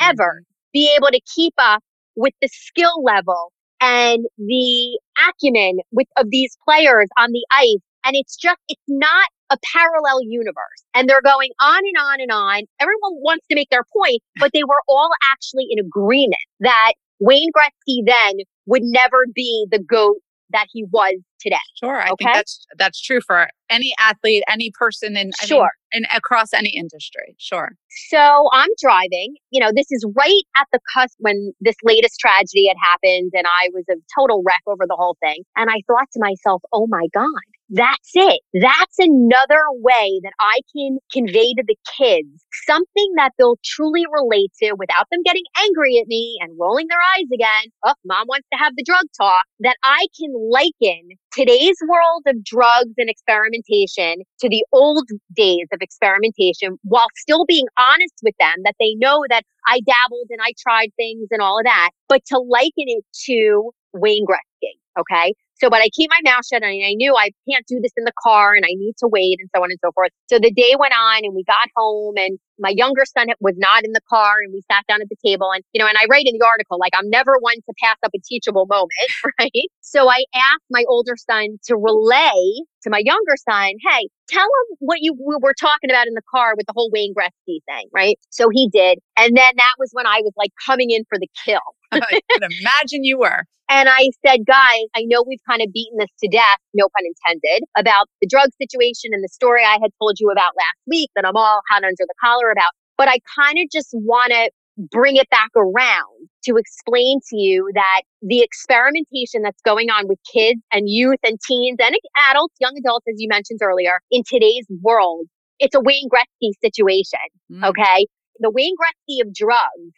ever 0.00 0.42
Mhm. 0.42 0.72
be 0.72 0.94
able 0.96 1.08
to 1.08 1.20
keep 1.34 1.54
up 1.58 1.82
with 2.16 2.34
the 2.40 2.48
skill 2.48 3.02
level 3.02 3.52
and 3.82 4.24
the 4.38 4.98
acumen 5.28 5.80
with 5.90 6.06
of 6.16 6.30
these 6.30 6.56
players 6.64 7.08
on 7.18 7.32
the 7.32 7.44
ice. 7.50 7.82
And 8.04 8.16
it's 8.16 8.36
just, 8.36 8.58
it's 8.68 8.82
not 8.88 9.26
a 9.50 9.58
parallel 9.74 10.22
universe. 10.22 10.82
And 10.94 11.08
they're 11.08 11.22
going 11.22 11.50
on 11.60 11.78
and 11.78 11.96
on 12.00 12.20
and 12.20 12.30
on. 12.30 12.62
Everyone 12.80 13.20
wants 13.22 13.46
to 13.48 13.54
make 13.54 13.70
their 13.70 13.84
point, 13.92 14.22
but 14.38 14.50
they 14.54 14.64
were 14.64 14.82
all 14.88 15.10
actually 15.32 15.66
in 15.70 15.84
agreement 15.84 16.42
that 16.60 16.92
Wayne 17.20 17.50
Gretzky 17.56 18.02
then 18.06 18.44
would 18.66 18.82
never 18.82 19.26
be 19.34 19.66
the 19.70 19.78
GOAT 19.78 20.18
that 20.52 20.66
he 20.72 20.84
was 20.90 21.14
today. 21.40 21.56
Sure. 21.82 22.00
I 22.00 22.10
Okay. 22.10 22.24
think 22.24 22.34
that's 22.34 22.66
that's 22.78 23.00
true 23.00 23.20
for 23.20 23.48
any 23.70 23.94
athlete, 23.98 24.42
any 24.48 24.70
person 24.78 25.16
in 25.16 25.32
Sure. 25.44 25.70
in 25.92 26.04
across 26.14 26.52
any 26.52 26.70
industry. 26.70 27.34
Sure. 27.38 27.70
So 28.08 28.48
I'm 28.52 28.68
driving. 28.80 29.34
You 29.50 29.60
know, 29.60 29.70
this 29.74 29.86
is 29.90 30.04
right 30.16 30.42
at 30.56 30.66
the 30.72 30.80
cusp 30.94 31.16
when 31.18 31.52
this 31.60 31.76
latest 31.82 32.18
tragedy 32.20 32.66
had 32.68 32.76
happened, 32.82 33.32
and 33.34 33.46
I 33.46 33.68
was 33.72 33.84
a 33.90 33.94
total 34.18 34.42
wreck 34.46 34.62
over 34.66 34.84
the 34.86 34.96
whole 34.96 35.16
thing. 35.20 35.42
And 35.56 35.70
I 35.70 35.80
thought 35.86 36.08
to 36.12 36.20
myself, 36.20 36.62
oh 36.72 36.86
my 36.88 37.06
God, 37.12 37.26
that's 37.70 38.10
it. 38.14 38.40
That's 38.54 38.98
another 38.98 39.62
way 39.72 40.20
that 40.22 40.32
I 40.40 40.58
can 40.74 40.98
convey 41.12 41.54
to 41.54 41.64
the 41.66 41.76
kids 41.98 42.44
something 42.66 43.12
that 43.16 43.30
they'll 43.38 43.58
truly 43.64 44.04
relate 44.12 44.50
to 44.62 44.74
without 44.78 45.06
them 45.10 45.20
getting 45.24 45.44
angry 45.58 45.98
at 45.98 46.06
me 46.06 46.38
and 46.40 46.52
rolling 46.58 46.86
their 46.88 47.00
eyes 47.16 47.28
again. 47.32 47.72
Oh, 47.84 47.94
mom 48.04 48.26
wants 48.28 48.46
to 48.52 48.58
have 48.58 48.74
the 48.76 48.84
drug 48.84 49.04
talk. 49.18 49.44
That 49.60 49.76
I 49.82 50.06
can 50.18 50.32
liken 50.50 51.16
today's 51.32 51.76
world 51.88 52.22
of 52.26 52.42
drugs 52.44 52.94
and 52.98 53.08
experimentation 53.08 54.22
to 54.40 54.48
the 54.48 54.64
old 54.72 55.08
days 55.34 55.66
of 55.72 55.80
experimentation 55.80 56.78
while 56.82 57.06
still 57.16 57.44
being 57.44 57.66
honest 57.78 58.14
with 58.22 58.34
them 58.38 58.54
that 58.64 58.76
they 58.80 58.94
know 58.96 59.22
that 59.30 59.42
I 59.66 59.80
dabbled 59.80 60.28
and 60.30 60.40
I 60.42 60.52
tried 60.60 60.90
things 60.96 61.28
and 61.30 61.40
all 61.40 61.58
of 61.58 61.64
that, 61.64 61.90
but 62.08 62.24
to 62.26 62.38
liken 62.38 62.86
it 62.88 63.04
to 63.26 63.70
Wayne 63.92 64.26
Gretzky. 64.26 64.72
Okay. 64.98 65.34
So, 65.62 65.70
but 65.70 65.80
I 65.80 65.88
keep 65.94 66.10
my 66.10 66.28
mouth 66.28 66.44
shut 66.44 66.64
and 66.64 66.72
I 66.74 66.94
knew 66.94 67.14
I 67.14 67.30
can't 67.48 67.64
do 67.68 67.78
this 67.80 67.92
in 67.96 68.02
the 68.02 68.12
car 68.20 68.54
and 68.54 68.64
I 68.64 68.74
need 68.74 68.94
to 68.98 69.06
wait 69.06 69.38
and 69.38 69.48
so 69.54 69.62
on 69.62 69.70
and 69.70 69.78
so 69.84 69.92
forth. 69.92 70.10
So 70.28 70.40
the 70.40 70.50
day 70.50 70.74
went 70.76 70.92
on 70.92 71.24
and 71.24 71.34
we 71.34 71.44
got 71.44 71.68
home 71.76 72.14
and 72.16 72.36
my 72.58 72.70
younger 72.70 73.04
son 73.06 73.28
was 73.40 73.54
not 73.56 73.84
in 73.84 73.92
the 73.92 74.00
car 74.10 74.36
and 74.42 74.52
we 74.52 74.62
sat 74.70 74.84
down 74.88 75.00
at 75.02 75.08
the 75.08 75.16
table 75.24 75.52
and, 75.52 75.62
you 75.72 75.78
know, 75.78 75.86
and 75.86 75.96
I 75.96 76.06
write 76.10 76.26
in 76.26 76.36
the 76.36 76.44
article, 76.44 76.78
like 76.78 76.92
I'm 76.98 77.08
never 77.08 77.36
one 77.38 77.54
to 77.54 77.72
pass 77.80 77.96
up 78.04 78.10
a 78.12 78.18
teachable 78.18 78.66
moment, 78.66 78.90
right? 79.40 79.68
So 79.82 80.10
I 80.10 80.24
asked 80.34 80.66
my 80.68 80.84
older 80.88 81.14
son 81.16 81.58
to 81.66 81.76
relay 81.76 82.42
to 82.82 82.90
my 82.90 83.00
younger 83.04 83.36
son, 83.48 83.70
hey, 83.86 84.08
tell 84.28 84.42
him 84.42 84.76
what 84.80 84.98
you 85.00 85.14
we 85.14 85.36
were 85.40 85.54
talking 85.60 85.90
about 85.90 86.08
in 86.08 86.14
the 86.14 86.22
car 86.28 86.54
with 86.56 86.66
the 86.66 86.72
whole 86.74 86.90
Wayne 86.92 87.14
Gretzky 87.14 87.60
thing, 87.66 87.86
right? 87.94 88.18
So 88.30 88.48
he 88.52 88.68
did. 88.68 88.98
And 89.16 89.36
then 89.36 89.52
that 89.56 89.74
was 89.78 89.90
when 89.92 90.06
I 90.06 90.22
was 90.22 90.32
like 90.36 90.50
coming 90.66 90.90
in 90.90 91.04
for 91.08 91.18
the 91.18 91.28
kill. 91.44 91.60
I 92.02 92.20
can 92.32 92.50
imagine 92.60 93.04
you 93.04 93.18
were. 93.18 93.44
And 93.68 93.88
I 93.88 94.10
said, 94.26 94.44
guys, 94.46 94.86
I 94.94 95.04
know 95.04 95.24
we've 95.26 95.42
kind 95.48 95.62
of 95.62 95.72
beaten 95.72 95.98
this 95.98 96.10
to 96.22 96.28
death, 96.28 96.58
no 96.74 96.88
pun 96.94 97.06
intended, 97.06 97.64
about 97.76 98.06
the 98.20 98.28
drug 98.28 98.50
situation 98.60 99.10
and 99.12 99.24
the 99.24 99.28
story 99.28 99.62
I 99.64 99.78
had 99.80 99.90
told 100.00 100.20
you 100.20 100.30
about 100.30 100.52
last 100.58 100.78
week 100.86 101.10
that 101.16 101.24
I'm 101.26 101.36
all 101.36 101.60
hot 101.70 101.82
under 101.82 102.04
the 102.04 102.14
collar 102.22 102.50
about. 102.50 102.72
But 102.98 103.08
I 103.08 103.18
kind 103.38 103.58
of 103.58 103.70
just 103.72 103.88
want 103.92 104.32
to 104.32 104.50
bring 104.90 105.16
it 105.16 105.28
back 105.30 105.50
around 105.56 106.28
to 106.44 106.56
explain 106.56 107.20
to 107.30 107.36
you 107.36 107.70
that 107.74 108.02
the 108.20 108.42
experimentation 108.42 109.42
that's 109.42 109.60
going 109.62 109.90
on 109.90 110.08
with 110.08 110.18
kids 110.30 110.60
and 110.72 110.88
youth 110.88 111.18
and 111.22 111.38
teens 111.46 111.78
and 111.80 111.94
adults, 112.30 112.54
young 112.60 112.76
adults, 112.78 113.06
as 113.08 113.14
you 113.18 113.28
mentioned 113.28 113.60
earlier, 113.62 114.00
in 114.10 114.22
today's 114.26 114.66
world, 114.82 115.26
it's 115.58 115.74
a 115.74 115.80
Wayne 115.80 116.08
Gretzky 116.08 116.50
situation. 116.62 117.20
Mm. 117.50 117.68
Okay. 117.68 118.06
The 118.40 118.50
Wayne 118.50 118.74
Gretzky 118.76 119.26
of 119.26 119.32
drugs 119.32 119.94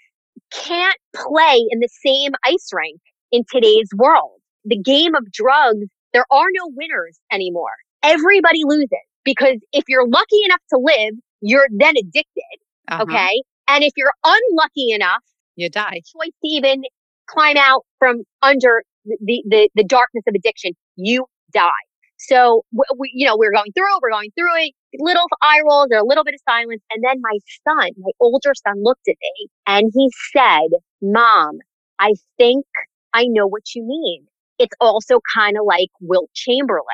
can't 0.54 0.96
play 1.14 1.64
in 1.70 1.80
the 1.80 1.88
same 2.04 2.32
ice 2.44 2.70
rink 2.72 3.00
in 3.32 3.42
today's 3.52 3.88
world. 3.96 4.40
The 4.64 4.78
game 4.78 5.14
of 5.14 5.30
drugs, 5.32 5.86
there 6.12 6.24
are 6.30 6.46
no 6.52 6.70
winners 6.74 7.18
anymore. 7.32 7.72
Everybody 8.02 8.62
loses 8.64 8.88
because 9.24 9.56
if 9.72 9.84
you're 9.88 10.06
lucky 10.06 10.40
enough 10.44 10.60
to 10.70 10.78
live, 10.78 11.14
you're 11.40 11.66
then 11.70 11.94
addicted. 11.96 12.58
Uh-huh. 12.88 13.02
Okay. 13.02 13.42
And 13.68 13.82
if 13.82 13.92
you're 13.96 14.12
unlucky 14.24 14.92
enough, 14.92 15.22
you 15.56 15.68
die. 15.70 16.00
Choice 16.12 16.32
to 16.42 16.48
even 16.48 16.82
climb 17.26 17.56
out 17.56 17.84
from 17.98 18.22
under 18.42 18.82
the, 19.04 19.42
the, 19.46 19.68
the 19.74 19.84
darkness 19.84 20.24
of 20.28 20.34
addiction, 20.34 20.72
you 20.96 21.26
die. 21.52 21.70
So, 22.18 22.64
we, 22.96 23.10
you 23.14 23.26
know, 23.26 23.36
we're 23.36 23.52
going 23.52 23.72
through 23.72 23.96
it, 23.96 24.00
we're 24.02 24.10
going 24.10 24.30
through 24.36 24.56
it, 24.62 24.72
little 24.98 25.26
eye 25.42 25.60
rolls 25.68 25.88
or 25.90 25.98
a 25.98 26.04
little 26.04 26.24
bit 26.24 26.34
of 26.34 26.40
silence. 26.48 26.82
And 26.90 27.04
then 27.04 27.20
my 27.20 27.38
son, 27.66 27.90
my 27.98 28.10
older 28.20 28.52
son 28.66 28.82
looked 28.82 29.08
at 29.08 29.16
me 29.20 29.48
and 29.66 29.90
he 29.94 30.10
said, 30.32 30.78
mom, 31.02 31.58
I 31.98 32.12
think 32.38 32.66
I 33.12 33.24
know 33.26 33.46
what 33.46 33.74
you 33.74 33.84
mean. 33.84 34.26
It's 34.58 34.74
also 34.80 35.20
kind 35.34 35.56
of 35.56 35.64
like 35.66 35.88
Wilt 36.00 36.30
Chamberlain. 36.34 36.84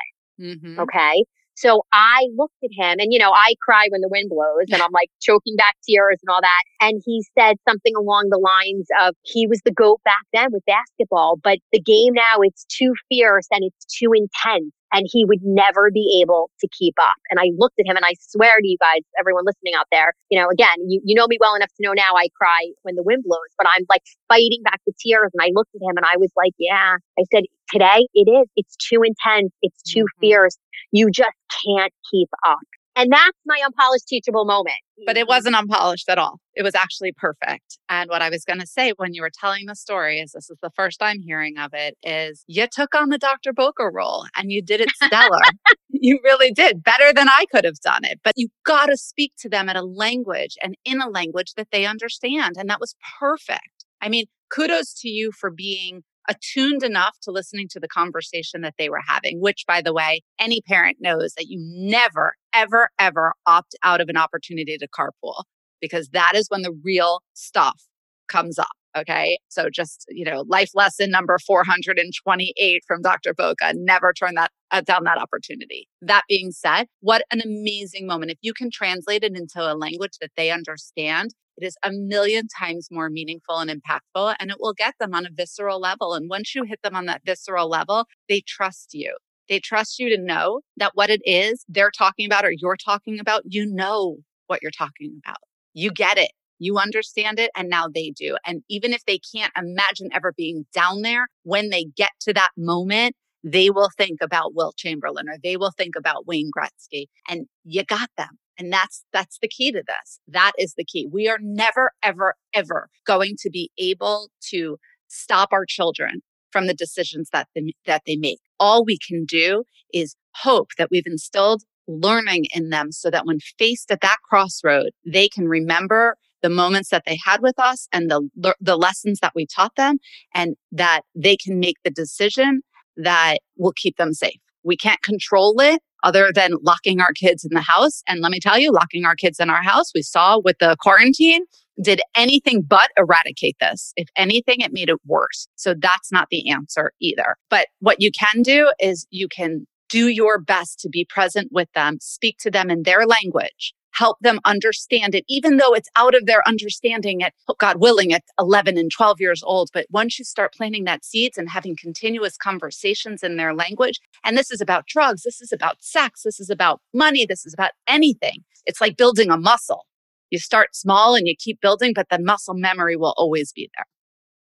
Mm-hmm. 0.41 0.81
Okay. 0.81 1.25
So 1.55 1.85
I 1.93 2.27
looked 2.37 2.57
at 2.65 2.71
him 2.73 2.99
and, 2.99 3.13
you 3.13 3.19
know, 3.19 3.33
I 3.33 3.55
cry 3.63 3.89
when 3.91 4.01
the 4.01 4.09
wind 4.09 4.31
blows 4.31 4.67
and 4.71 4.81
I'm 4.83 4.93
like 4.93 5.11
choking 5.21 5.57
back 5.57 5.77
tears 5.87 6.19
and 6.23 6.33
all 6.33 6.41
that. 6.41 6.63
And 6.81 7.03
he 7.05 7.25
said 7.39 7.57
something 7.69 7.93
along 7.97 8.29
the 8.31 8.39
lines 8.39 8.87
of 9.01 9.15
he 9.23 9.47
was 9.47 9.61
the 9.65 9.73
GOAT 9.73 10.01
back 10.05 10.25
then 10.33 10.49
with 10.53 10.65
basketball, 10.67 11.39
but 11.43 11.59
the 11.73 11.81
game 11.81 12.15
now 12.15 12.41
it's 12.41 12.65
too 12.65 12.95
fierce 13.09 13.47
and 13.51 13.65
it's 13.65 13.85
too 13.95 14.13
intense 14.15 14.73
and 14.93 15.07
he 15.11 15.25
would 15.25 15.41
never 15.43 15.91
be 15.91 16.21
able 16.23 16.51
to 16.61 16.69
keep 16.77 16.95
up. 17.01 17.15
And 17.31 17.39
I 17.39 17.51
looked 17.57 17.79
at 17.79 17.87
him 17.87 17.97
and 17.97 18.05
I 18.05 18.15
swear 18.21 18.59
to 18.61 18.67
you 18.67 18.77
guys, 18.81 19.01
everyone 19.19 19.45
listening 19.47 19.75
out 19.79 19.87
there, 19.93 20.15
you 20.31 20.41
know, 20.41 20.49
again, 20.51 20.77
you, 20.87 21.01
you 21.05 21.15
know 21.15 21.27
me 21.27 21.39
well 21.41 21.55
enough 21.55 21.71
to 21.77 21.83
know 21.83 21.93
now 21.93 22.15
I 22.17 22.29
cry 22.37 22.73
when 22.83 22.97
the 22.97 23.03
wind 23.03 23.25
blows, 23.25 23.51
but 23.57 23.67
I'm 23.69 23.85
like 23.89 24.03
fighting 24.29 24.63
back 24.65 24.81
the 24.87 24.93
tears. 24.99 25.31
And 25.35 25.43
I 25.43 25.51
looked 25.55 25.75
at 25.75 25.83
him 25.83 25.97
and 25.97 26.07
I 26.07 26.17
was 26.17 26.31
like, 26.37 26.53
yeah, 26.59 26.97
I 27.19 27.23
said, 27.33 27.45
today 27.71 28.07
it 28.15 28.29
is, 28.29 28.47
it's 28.57 28.77
too 28.77 29.03
intense. 29.05 29.53
It's 29.63 29.83
too 29.83 30.01
mm-hmm. 30.01 30.21
fierce. 30.21 30.57
You 30.93 31.11
just 31.11 31.31
can't 31.65 31.93
keep 32.11 32.29
up. 32.47 32.59
And 32.97 33.11
that's 33.11 33.39
my 33.47 33.59
unpolished 33.65 34.09
teachable 34.09 34.45
moment. 34.45 34.77
But 35.07 35.17
it 35.17 35.27
wasn't 35.27 35.57
unpolished 35.57 36.09
at 36.11 36.19
all. 36.19 36.39
It 36.55 36.63
was 36.63 36.75
actually 36.75 37.13
perfect. 37.17 37.79
And 37.89 38.11
what 38.11 38.21
I 38.21 38.29
was 38.29 38.45
going 38.45 38.61
to 38.61 38.67
say 38.67 38.93
when 38.97 39.15
you 39.15 39.23
were 39.23 39.31
telling 39.41 39.67
the 39.67 39.75
story 39.75 40.19
is 40.19 40.33
this 40.33 40.51
is 40.51 40.59
the 40.61 40.71
first 40.77 41.03
I'm 41.03 41.21
hearing 41.21 41.57
of 41.57 41.71
it 41.73 41.97
is 42.03 42.45
you 42.47 42.67
took 42.71 42.95
on 42.95 43.09
the 43.09 43.17
Dr. 43.17 43.55
Boca 43.55 43.89
role 43.91 44.27
and 44.37 44.53
you 44.53 44.61
did 44.61 44.83
it 44.83 44.91
stellar. 45.03 45.39
you 45.89 46.19
really 46.23 46.53
did 46.53 46.83
better 46.83 47.13
than 47.15 47.29
I 47.29 47.47
could 47.51 47.65
have 47.65 47.81
done 47.81 48.05
it. 48.05 48.21
But 48.23 48.35
you 48.37 48.49
got 48.67 48.87
to 48.87 48.97
speak 48.97 49.33
to 49.39 49.49
them 49.49 49.69
at 49.71 49.77
a 49.77 49.83
language 49.83 50.57
and 50.63 50.75
in 50.85 51.01
a 51.01 51.09
language 51.09 51.55
that 51.57 51.69
they 51.73 51.87
understand. 51.87 52.57
And 52.59 52.69
that 52.69 52.81
was 52.81 52.95
perfect. 53.19 53.87
I 54.03 54.09
mean, 54.11 54.27
kudos 54.51 54.93
to 55.01 55.09
you 55.09 55.31
for 55.33 55.51
being 55.51 56.03
attuned 56.29 56.83
enough 56.83 57.17
to 57.23 57.31
listening 57.31 57.69
to 57.71 57.81
the 57.81 57.89
conversation 57.89 58.61
that 58.63 58.75
they 58.79 58.89
were 58.89 59.01
having, 59.07 59.41
which, 59.41 59.65
by 59.67 59.83
the 59.83 59.93
way, 59.93 60.23
any 60.39 60.61
parent 60.63 60.99
knows 61.01 61.35
that 61.37 61.47
you 61.49 61.59
never, 61.61 62.35
ever, 62.53 62.91
ever 62.99 63.35
opt 63.47 63.75
out 63.83 64.01
of 64.01 64.09
an 64.09 64.17
opportunity 64.17 64.77
to 64.77 64.89
carpool 64.89 65.45
because 65.81 66.09
that 66.11 66.33
is 66.35 66.47
when 66.49 66.63
the 66.63 66.77
real 66.85 67.23
stuff 67.35 67.83
comes 68.29 68.59
up. 68.59 68.69
Okay. 68.97 69.39
So 69.49 69.71
just, 69.71 70.05
you 70.09 70.25
know, 70.25 70.45
life 70.49 70.71
lesson 70.75 71.11
number 71.11 71.39
428 71.47 72.83
from 72.87 73.03
Dr. 73.03 73.35
Boca, 73.35 73.73
never 73.77 74.13
turn 74.13 74.35
that 74.35 74.51
uh, 74.73 74.81
down 74.81 75.05
that 75.05 75.19
opportunity. 75.19 75.89
That 76.03 76.25
being 76.29 76.51
said, 76.51 76.87
what 77.01 77.23
an 77.31 77.41
amazing 77.41 78.07
moment. 78.07 78.33
If 78.33 78.39
you 78.43 78.53
can 78.53 78.71
translate 78.71 79.23
it 79.23 79.37
into 79.37 79.61
a 79.61 79.75
language 79.75 80.19
that 80.21 80.33
they 80.37 80.51
understand, 80.51 81.35
it 81.57 81.65
is 81.65 81.77
a 81.85 81.93
million 81.93 82.49
times 82.59 82.89
more 82.91 83.11
meaningful 83.11 83.59
and 83.59 83.71
impactful, 83.71 84.35
and 84.41 84.51
it 84.51 84.57
will 84.59 84.73
get 84.73 84.95
them 84.99 85.15
on 85.15 85.27
a 85.27 85.31
visceral 85.33 85.79
level. 85.79 86.15
And 86.15 86.29
once 86.29 86.55
you 86.55 86.65
hit 86.65 86.81
them 86.83 86.97
on 86.97 87.07
that 87.07 87.23
visceral 87.25 87.69
level, 87.69 88.07
they 88.29 88.41
trust 88.41 88.95
you. 88.95 89.17
They 89.49 89.61
trust 89.61 89.99
you 89.99 90.09
to 90.09 90.21
know 90.21 90.61
that 90.77 90.93
what 90.95 91.11
it 91.11 91.21
is 91.25 91.65
they're 91.69 91.91
talking 91.91 92.27
about 92.27 92.45
or 92.45 92.53
you're 92.53 92.77
talking 92.77 93.21
about, 93.21 93.43
you 93.45 93.67
know 93.67 94.19
what 94.47 94.63
you're 94.63 94.71
talking 94.71 95.21
about. 95.25 95.39
You 95.75 95.93
get 95.93 96.19
it. 96.19 96.31
You 96.61 96.79
understand 96.79 97.41
it, 97.41 97.51
and 97.57 97.69
now 97.69 97.89
they 97.89 98.11
do. 98.15 98.37
And 98.47 98.63
even 98.69 98.93
if 98.93 99.05
they 99.07 99.19
can't 99.19 99.53
imagine 99.57 100.11
ever 100.13 100.33
being 100.37 100.67
down 100.73 101.03
there, 101.03 101.27
when 101.43 101.71
they 101.71 101.87
get 101.97 102.11
to 102.21 102.35
that 102.35 102.51
moment, 102.57 103.17
they 103.43 103.71
will 103.71 103.89
think 103.97 104.19
about 104.23 104.55
Wilt 104.55 104.77
Chamberlain 104.77 105.27
or 105.27 105.37
they 105.43 105.57
will 105.57 105.73
think 105.77 105.95
about 105.97 106.27
Wayne 106.27 106.51
Gretzky, 106.57 107.07
and 107.29 107.47
you 107.65 107.83
got 107.85 108.11
them. 108.17 108.39
And 108.59 108.71
that's, 108.71 109.05
that's 109.11 109.39
the 109.41 109.49
key 109.49 109.73
to 109.73 109.83
this. 109.87 110.21
That 110.29 110.53
is 110.59 110.75
the 110.77 110.85
key. 110.85 111.09
We 111.11 111.29
are 111.29 111.39
never, 111.41 111.93
ever, 112.03 112.35
ever 112.53 112.89
going 113.07 113.37
to 113.41 113.49
be 113.51 113.71
able 113.79 114.29
to 114.51 114.77
stop 115.09 115.49
our 115.53 115.65
children 115.67 116.21
from 116.53 116.67
the 116.67 116.75
decisions 116.75 117.31
that 117.33 117.49
they, 117.55 117.73
that 117.87 118.03
they 118.07 118.17
make. 118.17 118.39
All 118.59 118.85
we 118.85 118.99
can 118.99 119.25
do 119.25 119.65
is 119.95 120.15
hope 120.35 120.73
that 120.77 120.89
we've 120.91 121.07
instilled 121.07 121.63
learning 121.89 122.47
in 122.55 122.69
them 122.69 122.93
so 122.93 123.11
that 123.11 123.25
when 123.25 123.39
faced 123.59 123.91
at 123.91 124.03
that 124.03 124.19
crossroad, 124.29 124.91
they 125.07 125.29
can 125.29 125.49
remember 125.49 126.17
the 126.43 126.51
moments 126.51 126.91
that 126.91 127.05
they 127.07 127.19
had 127.25 127.41
with 127.43 127.59
us 127.59 127.89
and 127.93 128.11
the, 128.11 128.55
the 128.61 128.77
lessons 128.77 129.19
that 129.21 129.33
we 129.35 129.47
taught 129.47 129.75
them 129.77 129.99
and 130.35 130.57
that 130.73 131.03
they 131.15 131.37
can 131.37 131.59
make 131.59 131.77
the 131.85 131.91
decision 131.91 132.63
that 132.97 133.39
will 133.57 133.73
keep 133.77 133.97
them 133.97 134.13
safe. 134.13 134.41
We 134.63 134.77
can't 134.77 135.03
control 135.03 135.61
it 135.61 135.81
other 136.03 136.31
than 136.35 136.53
locking 136.63 137.01
our 137.01 137.13
kids 137.13 137.45
in 137.45 137.55
the 137.55 137.61
house. 137.61 138.03
And 138.09 138.21
let 138.21 138.33
me 138.33 138.41
tell 138.41 138.59
you, 138.59 138.73
locking 138.73 139.05
our 139.05 139.15
kids 139.15 139.39
in 139.39 139.51
our 139.51 139.63
house, 139.63 139.91
we 139.95 140.03
saw 140.03 140.39
with 140.39 140.57
the 140.59 140.77
quarantine, 140.81 141.45
did 141.83 142.01
anything 142.15 142.63
but 142.63 142.89
eradicate 142.97 143.57
this. 143.61 143.93
If 143.97 144.09
anything, 144.17 144.57
it 144.61 144.73
made 144.73 144.89
it 144.89 144.99
worse. 145.07 145.49
So 145.57 145.75
that's 145.79 146.13
not 146.13 146.29
the 146.31 146.51
answer 146.51 146.93
either. 147.01 147.37
But 147.49 147.69
what 147.81 148.01
you 148.01 148.11
can 148.13 148.43
do 148.43 148.73
is 148.79 149.07
you 149.11 149.29
can 149.29 149.67
do 149.89 150.09
your 150.09 150.39
best 150.39 150.79
to 150.81 150.89
be 150.89 151.05
present 151.05 151.49
with 151.51 151.69
them, 151.75 151.99
speak 152.01 152.37
to 152.41 152.51
them 152.51 152.71
in 152.71 152.83
their 152.85 153.07
language, 153.07 153.75
help 153.93 154.19
them 154.21 154.41
understand 154.45 155.15
it, 155.15 155.25
even 155.29 155.57
though 155.57 155.75
it's 155.75 155.89
out 155.97 156.15
of 156.15 156.27
their 156.27 156.47
understanding 156.47 157.23
at, 157.23 157.35
oh, 157.49 157.55
God 157.59 157.81
willing, 157.81 158.13
at 158.13 158.25
11 158.39 158.79
and 158.79 158.91
12 158.91 159.21
years 159.21 159.43
old. 159.43 159.71
But 159.73 159.87
once 159.91 160.19
you 160.19 160.25
start 160.25 160.55
planting 160.55 160.85
that 160.85 161.05
seeds 161.05 161.39
and 161.39 161.51
having 161.51 161.77
continuous 161.77 162.37
conversations 162.37 163.23
in 163.23 163.37
their 163.37 163.55
language, 163.55 164.01
and 164.25 164.37
this 164.37 164.51
is 164.51 164.61
about 164.61 164.87
drugs, 164.87 165.23
this 165.23 165.41
is 165.41 165.53
about 165.53 165.77
sex, 165.81 166.23
this 166.23 166.41
is 166.41 166.51
about 166.51 166.81
money, 166.95 167.27
this 167.27 167.47
is 167.47 167.55
about 167.55 167.73
anything. 167.87 168.45
It's 168.67 168.81
like 168.81 168.97
building 168.97 169.31
a 169.31 169.37
muscle. 169.37 169.87
You 170.31 170.39
start 170.39 170.77
small 170.77 171.15
and 171.15 171.27
you 171.27 171.35
keep 171.39 171.61
building, 171.61 171.93
but 171.95 172.07
the 172.11 172.19
muscle 172.21 172.55
memory 172.55 172.97
will 172.97 173.15
always 173.17 173.53
be 173.53 173.69
there. 173.77 173.87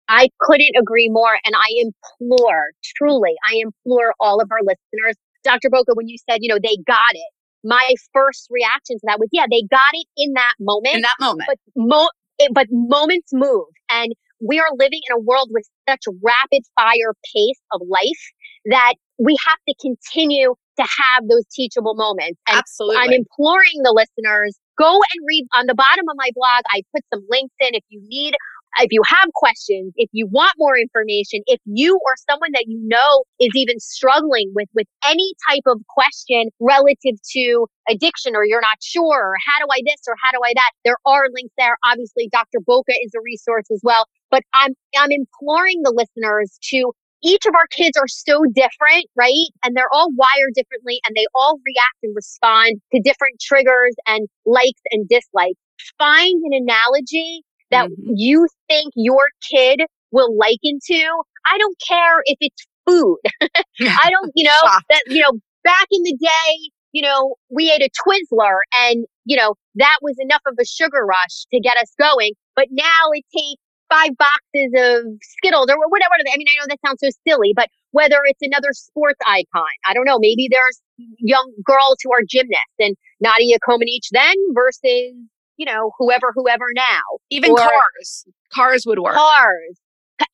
I 0.09 0.29
couldn't 0.39 0.75
agree 0.79 1.09
more. 1.09 1.39
And 1.45 1.55
I 1.55 1.67
implore, 1.77 2.67
truly, 2.95 3.35
I 3.49 3.61
implore 3.63 4.13
all 4.19 4.41
of 4.41 4.49
our 4.51 4.59
listeners, 4.61 5.15
Dr. 5.43 5.69
Boca, 5.69 5.93
when 5.93 6.07
you 6.07 6.17
said, 6.29 6.39
you 6.41 6.49
know, 6.49 6.59
they 6.61 6.77
got 6.85 7.13
it, 7.13 7.31
my 7.67 7.93
first 8.13 8.47
reaction 8.49 8.97
to 8.97 9.03
that 9.03 9.19
was, 9.19 9.29
yeah, 9.31 9.45
they 9.51 9.63
got 9.69 9.93
it 9.93 10.07
in 10.15 10.33
that 10.33 10.53
moment. 10.59 10.95
In 10.95 11.01
that 11.01 11.15
moment. 11.19 11.47
But, 11.47 11.57
mo- 11.75 12.09
it, 12.39 12.51
but 12.53 12.67
moments 12.71 13.29
move. 13.33 13.67
And 13.89 14.13
we 14.39 14.59
are 14.59 14.69
living 14.77 15.01
in 15.09 15.15
a 15.15 15.19
world 15.19 15.49
with 15.51 15.67
such 15.89 16.03
rapid 16.23 16.63
fire 16.79 17.13
pace 17.35 17.59
of 17.73 17.81
life 17.87 18.23
that 18.65 18.93
we 19.19 19.35
have 19.45 19.59
to 19.67 19.75
continue 19.81 20.55
to 20.77 20.83
have 20.83 21.27
those 21.27 21.43
teachable 21.51 21.95
moments. 21.95 22.39
And 22.47 22.57
Absolutely. 22.57 22.97
I'm 22.97 23.11
imploring 23.11 23.81
the 23.83 23.91
listeners, 23.91 24.57
go 24.77 24.93
and 24.93 25.25
read 25.27 25.45
on 25.55 25.65
the 25.65 25.75
bottom 25.75 26.05
of 26.09 26.15
my 26.15 26.29
blog. 26.35 26.63
I 26.69 26.83
put 26.93 27.03
some 27.13 27.25
links 27.29 27.55
in 27.59 27.73
if 27.73 27.83
you 27.89 27.99
need 28.07 28.35
if 28.79 28.91
you 28.91 29.01
have 29.07 29.29
questions, 29.33 29.93
if 29.95 30.09
you 30.11 30.27
want 30.27 30.53
more 30.57 30.77
information, 30.77 31.41
if 31.47 31.59
you 31.65 31.95
or 32.05 32.13
someone 32.29 32.51
that 32.53 32.65
you 32.67 32.79
know 32.83 33.23
is 33.39 33.49
even 33.55 33.79
struggling 33.79 34.51
with, 34.53 34.67
with 34.73 34.87
any 35.05 35.33
type 35.49 35.63
of 35.65 35.81
question 35.89 36.49
relative 36.59 37.15
to 37.33 37.67
addiction 37.89 38.35
or 38.35 38.45
you're 38.45 38.61
not 38.61 38.77
sure 38.81 39.31
or 39.31 39.35
how 39.45 39.65
do 39.65 39.67
I 39.71 39.81
this 39.85 40.01
or 40.07 40.15
how 40.21 40.31
do 40.31 40.39
I 40.43 40.53
that, 40.55 40.71
there 40.85 40.97
are 41.05 41.27
links 41.33 41.53
there. 41.57 41.77
Obviously, 41.85 42.29
Dr. 42.31 42.59
Boca 42.65 42.93
is 43.03 43.11
a 43.15 43.21
resource 43.21 43.69
as 43.71 43.81
well. 43.83 44.05
But 44.29 44.43
I'm, 44.53 44.73
I'm 44.97 45.11
imploring 45.11 45.81
the 45.83 45.93
listeners 45.95 46.59
to 46.71 46.91
each 47.23 47.45
of 47.47 47.55
our 47.55 47.67
kids 47.71 47.97
are 47.97 48.07
so 48.07 48.43
different, 48.53 49.05
right? 49.15 49.49
And 49.63 49.75
they're 49.75 49.91
all 49.91 50.09
wired 50.13 50.53
differently 50.53 50.99
and 51.07 51.15
they 51.15 51.25
all 51.33 51.59
react 51.65 51.97
and 52.03 52.15
respond 52.15 52.79
to 52.93 53.01
different 53.01 53.39
triggers 53.41 53.95
and 54.05 54.27
likes 54.45 54.81
and 54.91 55.07
dislikes. 55.07 55.59
Find 55.97 56.41
an 56.45 56.53
analogy 56.53 57.43
that 57.71 57.89
mm-hmm. 57.89 58.13
you 58.15 58.47
think 58.67 58.93
your 58.95 59.29
kid 59.51 59.81
will 60.11 60.35
liken 60.37 60.79
to. 60.85 61.07
I 61.45 61.57
don't 61.57 61.77
care 61.87 62.21
if 62.25 62.37
it's 62.41 62.67
food. 62.85 63.17
I 63.41 64.09
don't, 64.09 64.31
you 64.35 64.45
know, 64.45 64.69
that, 64.89 65.03
you 65.07 65.21
know, 65.21 65.39
back 65.63 65.87
in 65.91 66.03
the 66.03 66.17
day, 66.19 66.69
you 66.93 67.01
know, 67.01 67.35
we 67.49 67.71
ate 67.71 67.81
a 67.81 67.89
Twizzler 67.89 68.59
and, 68.73 69.05
you 69.25 69.37
know, 69.37 69.55
that 69.75 69.97
was 70.01 70.15
enough 70.19 70.41
of 70.47 70.55
a 70.59 70.65
sugar 70.65 71.05
rush 71.05 71.45
to 71.53 71.59
get 71.59 71.77
us 71.77 71.93
going. 71.99 72.33
But 72.55 72.67
now 72.71 73.11
it 73.11 73.25
takes 73.35 73.61
five 73.89 74.11
boxes 74.17 74.71
of 74.75 75.05
Skittles 75.21 75.67
or 75.69 75.77
whatever. 75.89 76.13
I 76.19 76.37
mean, 76.37 76.47
I 76.47 76.55
know 76.59 76.67
that 76.69 76.79
sounds 76.85 76.99
so 77.01 77.09
silly, 77.27 77.53
but 77.55 77.69
whether 77.91 78.17
it's 78.25 78.41
another 78.41 78.73
sports 78.73 79.19
icon, 79.25 79.63
I 79.85 79.93
don't 79.93 80.05
know. 80.05 80.19
Maybe 80.19 80.47
there's 80.51 80.81
young 81.19 81.51
girls 81.63 81.97
who 82.03 82.11
are 82.11 82.21
gymnasts 82.27 82.79
and 82.79 82.95
Nadia 83.19 83.57
Comaneci 83.67 84.09
then 84.11 84.35
versus, 84.53 85.13
you 85.57 85.65
know, 85.65 85.91
whoever, 85.97 86.31
whoever 86.33 86.65
now. 86.73 87.01
Even 87.29 87.51
or 87.51 87.57
cars. 87.57 88.25
Cars 88.53 88.85
would 88.85 88.99
work. 88.99 89.15
Cars. 89.15 89.79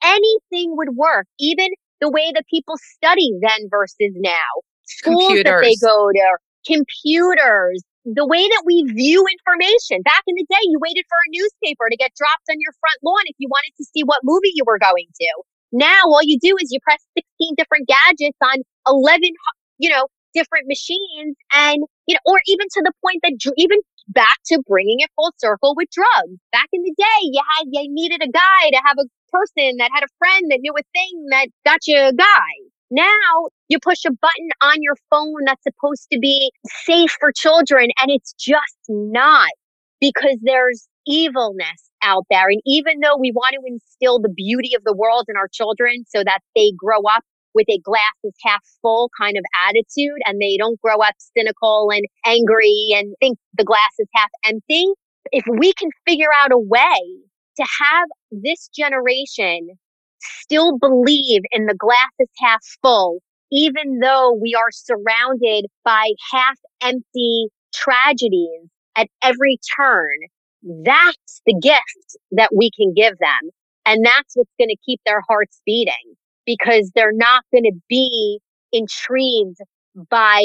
Anything 0.04 0.76
would 0.78 0.96
work. 0.96 1.28
Even 1.40 1.70
the 2.00 2.10
way 2.10 2.32
that 2.34 2.46
people 2.48 2.76
study 2.96 3.32
then 3.42 3.68
versus 3.70 4.12
now. 4.16 4.52
Schools 4.86 5.28
computers. 5.28 5.44
that 5.44 5.62
they 5.64 5.76
go 5.80 6.12
to, 6.12 6.38
computers, 6.68 7.84
the 8.06 8.28
way 8.28 8.44
that 8.44 8.64
we 8.66 8.84
view 8.84 9.24
information. 9.24 10.02
Back 10.04 10.24
in 10.28 10.36
the 10.36 10.46
day, 10.50 10.60
you 10.64 10.78
waited 10.80 11.06
for 11.08 11.16
a 11.16 11.30
newspaper 11.32 11.88
to 11.90 11.96
get 11.96 12.12
dropped 12.16 12.48
on 12.50 12.60
your 12.60 12.74
front 12.80 13.00
lawn 13.04 13.24
if 13.26 13.36
you 13.40 13.48
wanted 13.48 13.72
to 13.78 13.86
see 13.86 14.04
what 14.04 14.20
movie 14.24 14.52
you 14.54 14.64
were 14.68 14.80
going 14.80 15.08
to. 15.08 15.32
Now, 15.72 16.04
all 16.06 16.22
you 16.22 16.38
do 16.40 16.56
is 16.62 16.72
you 16.72 16.80
press 16.84 17.00
16 17.18 17.56
different 17.58 17.88
gadgets 17.88 18.38
on 18.44 18.62
11, 18.88 19.22
you 19.80 19.90
know, 19.90 20.08
different 20.34 20.68
machines 20.68 21.36
and, 21.54 21.84
you 22.06 22.14
know, 22.14 22.20
or 22.26 22.42
even 22.48 22.68
to 22.74 22.82
the 22.84 22.92
point 23.02 23.20
that 23.24 23.34
even 23.58 23.80
back 24.08 24.38
to 24.48 24.62
bringing 24.68 25.00
it 25.00 25.10
full 25.16 25.34
circle 25.38 25.74
with 25.76 25.90
drugs. 25.92 26.38
Back 26.52 26.70
in 26.72 26.82
the 26.84 26.94
day, 26.98 27.22
you 27.22 27.42
had, 27.58 27.68
you 27.72 27.88
needed 27.90 28.22
a 28.24 28.32
guy 28.32 28.70
to 28.72 28.82
have 28.86 28.98
a 29.00 29.08
person 29.32 29.78
that 29.78 29.92
had 29.94 30.04
a 30.04 30.14
friend 30.18 30.52
that 30.52 30.60
knew 30.62 30.74
a 30.74 30.84
thing 30.94 31.26
that 31.32 31.48
got 31.66 31.80
you 31.88 32.00
a 32.00 32.14
guy. 32.14 32.54
Now 32.92 33.50
you 33.70 33.80
push 33.80 34.06
a 34.06 34.12
button 34.12 34.50
on 34.62 34.76
your 34.82 34.96
phone 35.10 35.46
that's 35.46 35.64
supposed 35.64 36.08
to 36.12 36.20
be 36.20 36.52
safe 36.84 37.12
for 37.20 37.32
children 37.32 37.90
and 38.00 38.12
it's 38.12 38.34
just 38.34 38.78
not 38.88 39.50
because 40.00 40.38
there's 40.44 40.88
evilness 41.08 41.90
out 42.04 42.26
there. 42.30 42.50
And 42.50 42.62
even 42.66 43.00
though 43.02 43.18
we 43.18 43.32
want 43.32 43.56
to 43.56 43.62
instill 43.66 44.20
the 44.20 44.30
beauty 44.30 44.76
of 44.76 44.84
the 44.84 44.96
world 44.96 45.26
in 45.28 45.36
our 45.38 45.48
children 45.48 46.04
so 46.08 46.24
that 46.24 46.40
they 46.56 46.72
grow 46.78 47.00
up 47.10 47.24
with 47.54 47.68
a 47.70 47.80
glass 47.80 48.02
is 48.24 48.34
half 48.44 48.62
full 48.82 49.10
kind 49.20 49.38
of 49.38 49.44
attitude 49.68 50.20
and 50.26 50.42
they 50.42 50.58
don't 50.58 50.80
grow 50.82 50.98
up 50.98 51.16
cynical 51.36 51.90
and 51.92 52.06
angry 52.26 52.90
and 52.96 53.16
think 53.20 53.38
the 53.58 53.64
glass 53.64 53.94
is 54.00 54.08
half 54.16 54.30
empty. 54.46 54.88
If 55.32 55.46
we 55.48 55.74
can 55.74 55.90
figure 56.08 56.30
out 56.42 56.52
a 56.52 56.60
way 56.60 57.00
to 57.58 57.64
have 57.64 58.08
this 58.32 58.70
generation 58.76 59.70
still 60.20 60.78
believe 60.78 61.42
in 61.52 61.66
the 61.66 61.76
glass 61.76 62.12
is 62.20 62.30
half 62.40 62.64
full, 62.82 63.20
even 63.52 64.00
though 64.00 64.34
we 64.34 64.56
are 64.56 64.72
surrounded 64.72 65.66
by 65.84 66.12
half 66.32 66.58
empty 66.82 67.48
tragedies 67.74 68.70
at 68.96 69.08
every 69.22 69.60
turn. 69.78 70.16
That's 70.84 71.42
the 71.46 71.56
gift 71.62 72.18
that 72.32 72.52
we 72.56 72.72
can 72.72 72.94
give 72.94 73.18
them. 73.20 73.50
And 73.86 74.06
that's 74.06 74.36
what's 74.36 74.54
going 74.58 74.70
to 74.70 74.78
keep 74.86 75.02
their 75.06 75.22
hearts 75.28 75.62
beating 75.66 76.16
because 76.46 76.92
they're 76.96 77.14
not 77.14 77.44
going 77.52 77.64
to 77.64 77.74
be 77.90 78.40
intrigued 78.72 79.58
by 80.10 80.44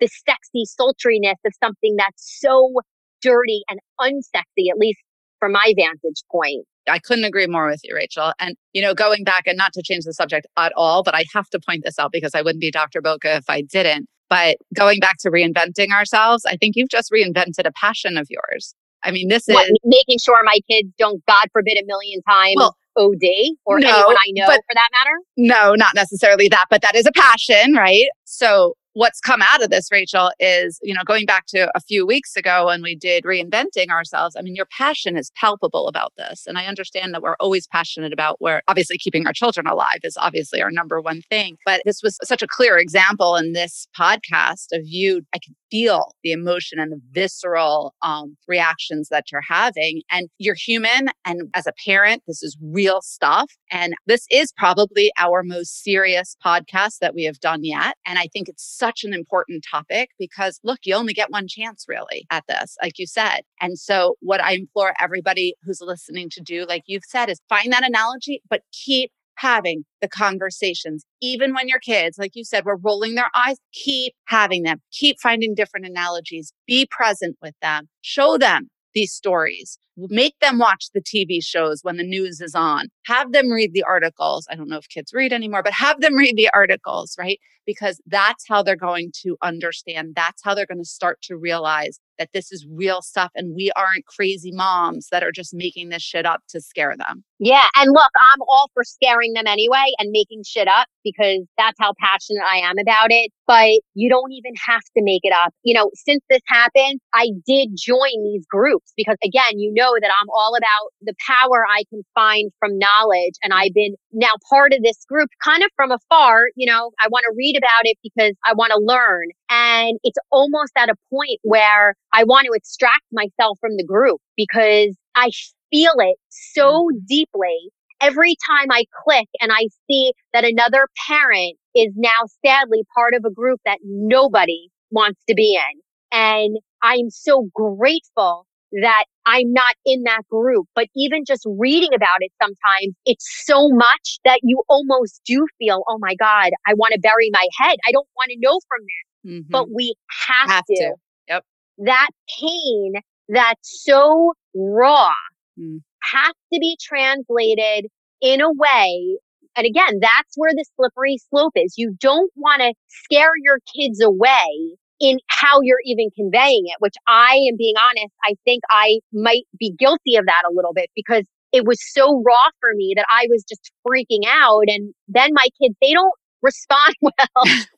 the 0.00 0.08
sexy 0.26 0.64
sultriness 0.64 1.36
of 1.44 1.52
something 1.62 1.94
that's 1.96 2.40
so 2.40 2.72
dirty 3.20 3.62
and 3.68 3.78
unsexy, 4.00 4.70
at 4.70 4.78
least 4.78 4.98
from 5.38 5.52
my 5.52 5.74
vantage 5.76 6.22
point. 6.30 6.64
I 6.88 6.98
couldn't 6.98 7.24
agree 7.24 7.46
more 7.46 7.68
with 7.68 7.80
you, 7.84 7.94
Rachel. 7.94 8.32
And, 8.38 8.56
you 8.72 8.82
know, 8.82 8.94
going 8.94 9.24
back 9.24 9.46
and 9.46 9.56
not 9.56 9.72
to 9.74 9.82
change 9.82 10.04
the 10.04 10.14
subject 10.14 10.46
at 10.56 10.72
all, 10.76 11.02
but 11.02 11.14
I 11.14 11.24
have 11.34 11.48
to 11.50 11.60
point 11.60 11.82
this 11.84 11.98
out 11.98 12.12
because 12.12 12.34
I 12.34 12.42
wouldn't 12.42 12.60
be 12.60 12.70
Dr. 12.70 13.00
Boca 13.00 13.36
if 13.36 13.44
I 13.48 13.62
didn't. 13.62 14.06
But 14.28 14.56
going 14.74 15.00
back 15.00 15.16
to 15.20 15.30
reinventing 15.30 15.90
ourselves, 15.90 16.44
I 16.46 16.56
think 16.56 16.76
you've 16.76 16.88
just 16.88 17.10
reinvented 17.12 17.66
a 17.66 17.72
passion 17.72 18.16
of 18.16 18.28
yours. 18.30 18.74
I 19.02 19.10
mean, 19.10 19.28
this 19.28 19.44
what, 19.46 19.64
is 19.64 19.78
making 19.84 20.18
sure 20.22 20.38
my 20.44 20.58
kids 20.70 20.88
don't, 20.98 21.24
God 21.26 21.46
forbid, 21.52 21.78
a 21.78 21.86
million 21.86 22.22
times 22.22 22.54
well, 22.56 22.76
OD 22.96 23.56
or 23.64 23.80
no, 23.80 23.88
anyone 23.88 24.16
I 24.16 24.30
know 24.32 24.46
for 24.46 24.74
that 24.74 24.88
matter. 24.92 25.16
No, 25.36 25.74
not 25.74 25.94
necessarily 25.94 26.48
that, 26.48 26.66
but 26.70 26.82
that 26.82 26.94
is 26.94 27.06
a 27.06 27.12
passion, 27.12 27.74
right? 27.74 28.08
So 28.24 28.74
what's 28.94 29.20
come 29.20 29.40
out 29.42 29.62
of 29.62 29.70
this, 29.70 29.88
Rachel, 29.92 30.32
is, 30.40 30.78
you 30.82 30.92
know, 30.94 31.02
going 31.04 31.26
back 31.26 31.46
to 31.48 31.70
a 31.76 31.80
few 31.80 32.06
weeks 32.06 32.36
ago 32.36 32.66
when 32.66 32.82
we 32.82 32.96
did 32.96 33.24
reinventing 33.24 33.88
ourselves. 33.88 34.36
I 34.36 34.42
mean, 34.42 34.56
your 34.56 34.66
passion 34.66 35.16
is 35.16 35.30
palpable 35.36 35.86
about 35.86 36.12
this. 36.16 36.44
And 36.46 36.58
I 36.58 36.66
understand 36.66 37.14
that 37.14 37.22
we're 37.22 37.36
always 37.38 37.66
passionate 37.68 38.12
about 38.12 38.36
where 38.40 38.62
obviously 38.68 38.98
keeping 38.98 39.26
our 39.26 39.32
children 39.32 39.66
alive 39.66 40.00
is 40.02 40.16
obviously 40.16 40.60
our 40.60 40.70
number 40.70 41.00
one 41.00 41.22
thing. 41.30 41.56
But 41.64 41.82
this 41.84 42.02
was 42.02 42.18
such 42.24 42.42
a 42.42 42.48
clear 42.48 42.78
example 42.78 43.36
in 43.36 43.52
this 43.52 43.86
podcast 43.98 44.66
of 44.72 44.82
you. 44.84 45.22
I 45.34 45.38
can 45.38 45.54
feel 45.70 46.14
the 46.22 46.32
emotion 46.32 46.78
and 46.78 46.92
the 46.92 47.00
visceral 47.12 47.94
um, 48.02 48.36
reactions 48.48 49.08
that 49.08 49.30
you're 49.30 49.40
having. 49.46 50.02
And 50.10 50.28
you're 50.38 50.54
human. 50.54 51.08
And 51.24 51.42
as 51.54 51.66
a 51.66 51.72
parent, 51.84 52.22
this 52.26 52.42
is 52.42 52.56
real 52.62 53.00
stuff. 53.02 53.52
And 53.70 53.94
this 54.06 54.26
is 54.30 54.52
probably 54.56 55.12
our 55.18 55.42
most 55.42 55.82
serious 55.82 56.36
podcast 56.44 56.98
that 57.00 57.14
we 57.14 57.24
have 57.24 57.40
done 57.40 57.64
yet. 57.64 57.96
And 58.06 58.18
I 58.18 58.28
think 58.32 58.48
it's 58.48 58.64
such 58.64 59.04
an 59.04 59.12
important 59.12 59.64
topic 59.70 60.10
because 60.18 60.60
look, 60.62 60.80
you 60.84 60.94
only 60.94 61.12
get 61.12 61.30
one 61.30 61.48
chance 61.48 61.84
really 61.88 62.26
at 62.30 62.44
this, 62.48 62.76
like 62.82 62.98
you 62.98 63.06
said. 63.06 63.42
And 63.60 63.78
so, 63.78 64.16
what 64.20 64.42
I 64.42 64.52
implore 64.52 64.94
everybody 65.00 65.54
who's 65.62 65.80
listening 65.80 66.28
to 66.30 66.40
do, 66.40 66.66
like 66.66 66.84
you've 66.86 67.04
said, 67.06 67.28
is 67.28 67.40
find 67.48 67.72
that 67.72 67.86
analogy, 67.86 68.42
but 68.48 68.62
keep 68.72 69.10
having 69.40 69.84
the 70.02 70.08
conversations. 70.08 71.04
Even 71.22 71.54
when 71.54 71.66
your 71.66 71.78
kids, 71.78 72.18
like 72.18 72.32
you 72.34 72.44
said, 72.44 72.64
were 72.64 72.76
rolling 72.76 73.14
their 73.14 73.30
eyes, 73.34 73.56
keep 73.72 74.14
having 74.26 74.62
them, 74.62 74.80
keep 74.92 75.16
finding 75.22 75.54
different 75.54 75.86
analogies, 75.86 76.52
be 76.66 76.86
present 76.90 77.36
with 77.40 77.54
them, 77.62 77.88
show 78.02 78.36
them 78.36 78.68
these 78.94 79.12
stories. 79.12 79.78
Make 79.96 80.34
them 80.40 80.58
watch 80.58 80.86
the 80.94 81.02
TV 81.02 81.44
shows 81.44 81.80
when 81.82 81.96
the 81.96 82.04
news 82.04 82.40
is 82.40 82.54
on. 82.54 82.86
Have 83.06 83.32
them 83.32 83.50
read 83.50 83.74
the 83.74 83.82
articles. 83.82 84.46
I 84.50 84.54
don't 84.54 84.68
know 84.68 84.78
if 84.78 84.88
kids 84.88 85.12
read 85.12 85.32
anymore, 85.32 85.62
but 85.62 85.74
have 85.74 86.00
them 86.00 86.16
read 86.16 86.36
the 86.36 86.48
articles, 86.54 87.14
right? 87.18 87.38
Because 87.66 88.00
that's 88.06 88.44
how 88.48 88.62
they're 88.62 88.76
going 88.76 89.12
to 89.22 89.36
understand. 89.42 90.14
That's 90.16 90.42
how 90.42 90.54
they're 90.54 90.66
going 90.66 90.78
to 90.78 90.84
start 90.84 91.20
to 91.22 91.36
realize 91.36 92.00
that 92.20 92.28
this 92.34 92.52
is 92.52 92.66
real 92.70 93.00
stuff 93.00 93.30
and 93.34 93.56
we 93.56 93.72
aren't 93.74 94.04
crazy 94.04 94.52
moms 94.52 95.08
that 95.10 95.24
are 95.24 95.32
just 95.32 95.54
making 95.54 95.88
this 95.88 96.02
shit 96.02 96.26
up 96.26 96.42
to 96.50 96.60
scare 96.60 96.94
them. 96.96 97.24
Yeah. 97.38 97.64
And 97.76 97.90
look, 97.90 98.12
I'm 98.20 98.42
all 98.42 98.68
for 98.74 98.84
scaring 98.84 99.32
them 99.32 99.46
anyway 99.46 99.86
and 99.98 100.10
making 100.10 100.42
shit 100.46 100.68
up 100.68 100.86
because 101.02 101.40
that's 101.56 101.78
how 101.80 101.94
passionate 101.98 102.44
I 102.46 102.58
am 102.58 102.76
about 102.78 103.06
it. 103.08 103.32
But 103.46 103.80
you 103.94 104.10
don't 104.10 104.32
even 104.32 104.52
have 104.66 104.82
to 104.94 105.02
make 105.02 105.22
it 105.24 105.32
up. 105.32 105.54
You 105.62 105.72
know, 105.72 105.90
since 105.94 106.22
this 106.28 106.42
happened, 106.46 107.00
I 107.14 107.30
did 107.46 107.70
join 107.74 108.22
these 108.22 108.44
groups 108.44 108.92
because 108.94 109.16
again, 109.24 109.58
you 109.58 109.72
know 109.72 109.94
that 109.98 110.10
I'm 110.20 110.28
all 110.36 110.54
about 110.54 110.92
the 111.00 111.14
power 111.26 111.64
I 111.66 111.84
can 111.88 112.02
find 112.14 112.52
from 112.58 112.78
knowledge. 112.78 113.34
And 113.42 113.54
I've 113.54 113.72
been 113.72 113.94
now 114.12 114.32
part 114.50 114.74
of 114.74 114.82
this 114.82 115.02
group 115.08 115.30
kind 115.42 115.62
of 115.62 115.70
from 115.74 115.90
afar. 115.90 116.42
You 116.54 116.70
know, 116.70 116.90
I 117.00 117.08
want 117.08 117.24
to 117.24 117.34
read 117.34 117.56
about 117.60 117.84
it 117.84 117.96
because 118.02 118.32
I 118.44 118.54
want 118.54 118.72
to 118.72 118.80
learn. 118.82 119.28
And 119.50 119.98
it's 120.02 120.18
almost 120.32 120.72
at 120.76 120.88
a 120.88 120.94
point 121.12 121.38
where 121.42 121.94
I 122.12 122.24
want 122.24 122.46
to 122.46 122.52
extract 122.52 123.04
myself 123.12 123.58
from 123.60 123.76
the 123.76 123.84
group 123.84 124.20
because 124.36 124.96
I 125.14 125.30
feel 125.70 125.92
it 125.98 126.16
so 126.30 126.88
mm-hmm. 126.88 126.98
deeply 127.06 127.70
every 128.00 128.34
time 128.48 128.68
I 128.70 128.84
click 129.04 129.28
and 129.40 129.52
I 129.52 129.68
see 129.86 130.12
that 130.32 130.44
another 130.44 130.88
parent 131.06 131.56
is 131.74 131.92
now 131.96 132.26
sadly 132.44 132.82
part 132.94 133.14
of 133.14 133.24
a 133.24 133.30
group 133.32 133.60
that 133.64 133.78
nobody 133.84 134.68
wants 134.90 135.20
to 135.28 135.34
be 135.34 135.54
in. 135.54 135.80
And 136.12 136.58
I'm 136.82 137.10
so 137.10 137.48
grateful 137.54 138.46
that 138.82 139.04
I'm 139.26 139.52
not 139.52 139.74
in 139.84 140.02
that 140.04 140.22
group. 140.30 140.66
But 140.74 140.86
even 140.96 141.24
just 141.26 141.46
reading 141.46 141.94
about 141.94 142.18
it 142.20 142.32
sometimes, 142.40 142.94
it's 143.06 143.26
so 143.44 143.68
much 143.70 144.18
that 144.24 144.40
you 144.42 144.62
almost 144.68 145.20
do 145.26 145.46
feel, 145.58 145.82
oh 145.88 145.98
my 146.00 146.14
God, 146.14 146.50
I 146.66 146.74
want 146.74 146.92
to 146.94 147.00
bury 147.00 147.30
my 147.32 147.46
head. 147.60 147.76
I 147.86 147.92
don't 147.92 148.08
want 148.16 148.30
to 148.30 148.38
know 148.38 148.58
from 148.68 148.80
this. 148.82 149.32
Mm-hmm. 149.32 149.50
But 149.50 149.66
we 149.74 149.94
have, 150.28 150.50
have 150.50 150.64
to. 150.64 150.74
to. 150.76 150.94
Yep. 151.28 151.44
That 151.78 152.08
pain 152.40 152.94
that's 153.28 153.84
so 153.84 154.32
raw 154.54 155.12
mm. 155.58 155.78
have 156.02 156.34
to 156.52 156.58
be 156.58 156.76
translated 156.80 157.86
in 158.20 158.40
a 158.40 158.50
way 158.50 159.18
and 159.56 159.66
again, 159.66 159.98
that's 160.00 160.36
where 160.36 160.52
the 160.54 160.64
slippery 160.76 161.18
slope 161.28 161.52
is. 161.56 161.74
You 161.76 161.96
don't 162.00 162.30
want 162.36 162.62
to 162.62 162.72
scare 162.88 163.32
your 163.42 163.58
kids 163.74 164.00
away 164.00 164.76
in 165.00 165.18
how 165.28 165.60
you're 165.62 165.80
even 165.84 166.10
conveying 166.14 166.64
it, 166.66 166.76
which 166.78 166.94
I 167.06 167.34
am 167.50 167.56
being 167.56 167.74
honest. 167.80 168.14
I 168.24 168.34
think 168.44 168.62
I 168.70 169.00
might 169.12 169.44
be 169.58 169.72
guilty 169.78 170.16
of 170.16 170.26
that 170.26 170.42
a 170.48 170.54
little 170.54 170.72
bit 170.74 170.90
because 170.94 171.24
it 171.52 171.64
was 171.66 171.78
so 171.92 172.22
raw 172.24 172.50
for 172.60 172.70
me 172.74 172.92
that 172.96 173.06
I 173.10 173.26
was 173.28 173.44
just 173.48 173.72
freaking 173.86 174.28
out. 174.28 174.64
And 174.68 174.94
then 175.08 175.30
my 175.32 175.46
kids, 175.60 175.74
they 175.80 175.92
don't 175.92 176.14
respond 176.42 176.94
well 177.00 177.12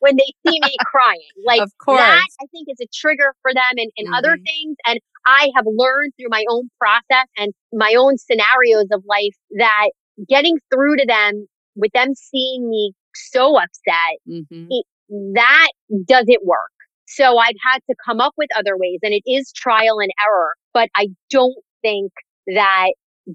when 0.01 0.17
they 0.17 0.33
see 0.47 0.61
me 0.61 0.75
crying. 0.85 1.21
Like 1.47 1.63
of 1.63 1.73
course. 1.83 2.01
that, 2.01 2.27
I 2.41 2.47
think 2.53 2.69
is 2.69 2.81
a 2.81 2.89
trigger 2.93 3.35
for 3.43 3.55
them 3.55 3.63
and, 3.77 3.91
and 3.97 4.09
mm-hmm. 4.09 4.15
other 4.15 4.37
things. 4.37 4.77
And 4.87 4.99
I 5.25 5.51
have 5.57 5.65
learned 5.67 6.13
through 6.19 6.31
my 6.31 6.45
own 6.51 6.69
process 6.79 7.29
and 7.37 7.53
my 7.73 7.95
own 7.97 8.19
scenarios 8.19 8.89
of 8.93 9.05
life 9.07 9.37
that 9.59 9.91
getting 10.29 10.59
through 10.73 10.97
to 10.97 11.07
them 11.07 11.47
with 11.75 11.93
them 11.93 12.15
seeing 12.15 12.69
me 12.69 12.93
so 13.15 13.57
upset, 13.57 14.19
mm-hmm. 14.29 14.67
it, 14.71 14.85
that 15.35 15.69
doesn't 16.07 16.45
work. 16.45 16.73
So 17.14 17.38
I've 17.38 17.57
had 17.70 17.81
to 17.90 17.94
come 18.05 18.20
up 18.20 18.33
with 18.37 18.48
other 18.57 18.77
ways 18.77 19.01
and 19.03 19.12
it 19.12 19.22
is 19.27 19.53
trial 19.53 19.98
and 20.01 20.11
error, 20.27 20.55
but 20.72 20.88
I 20.96 21.09
don't 21.31 21.57
think 21.83 22.12
that 22.48 22.92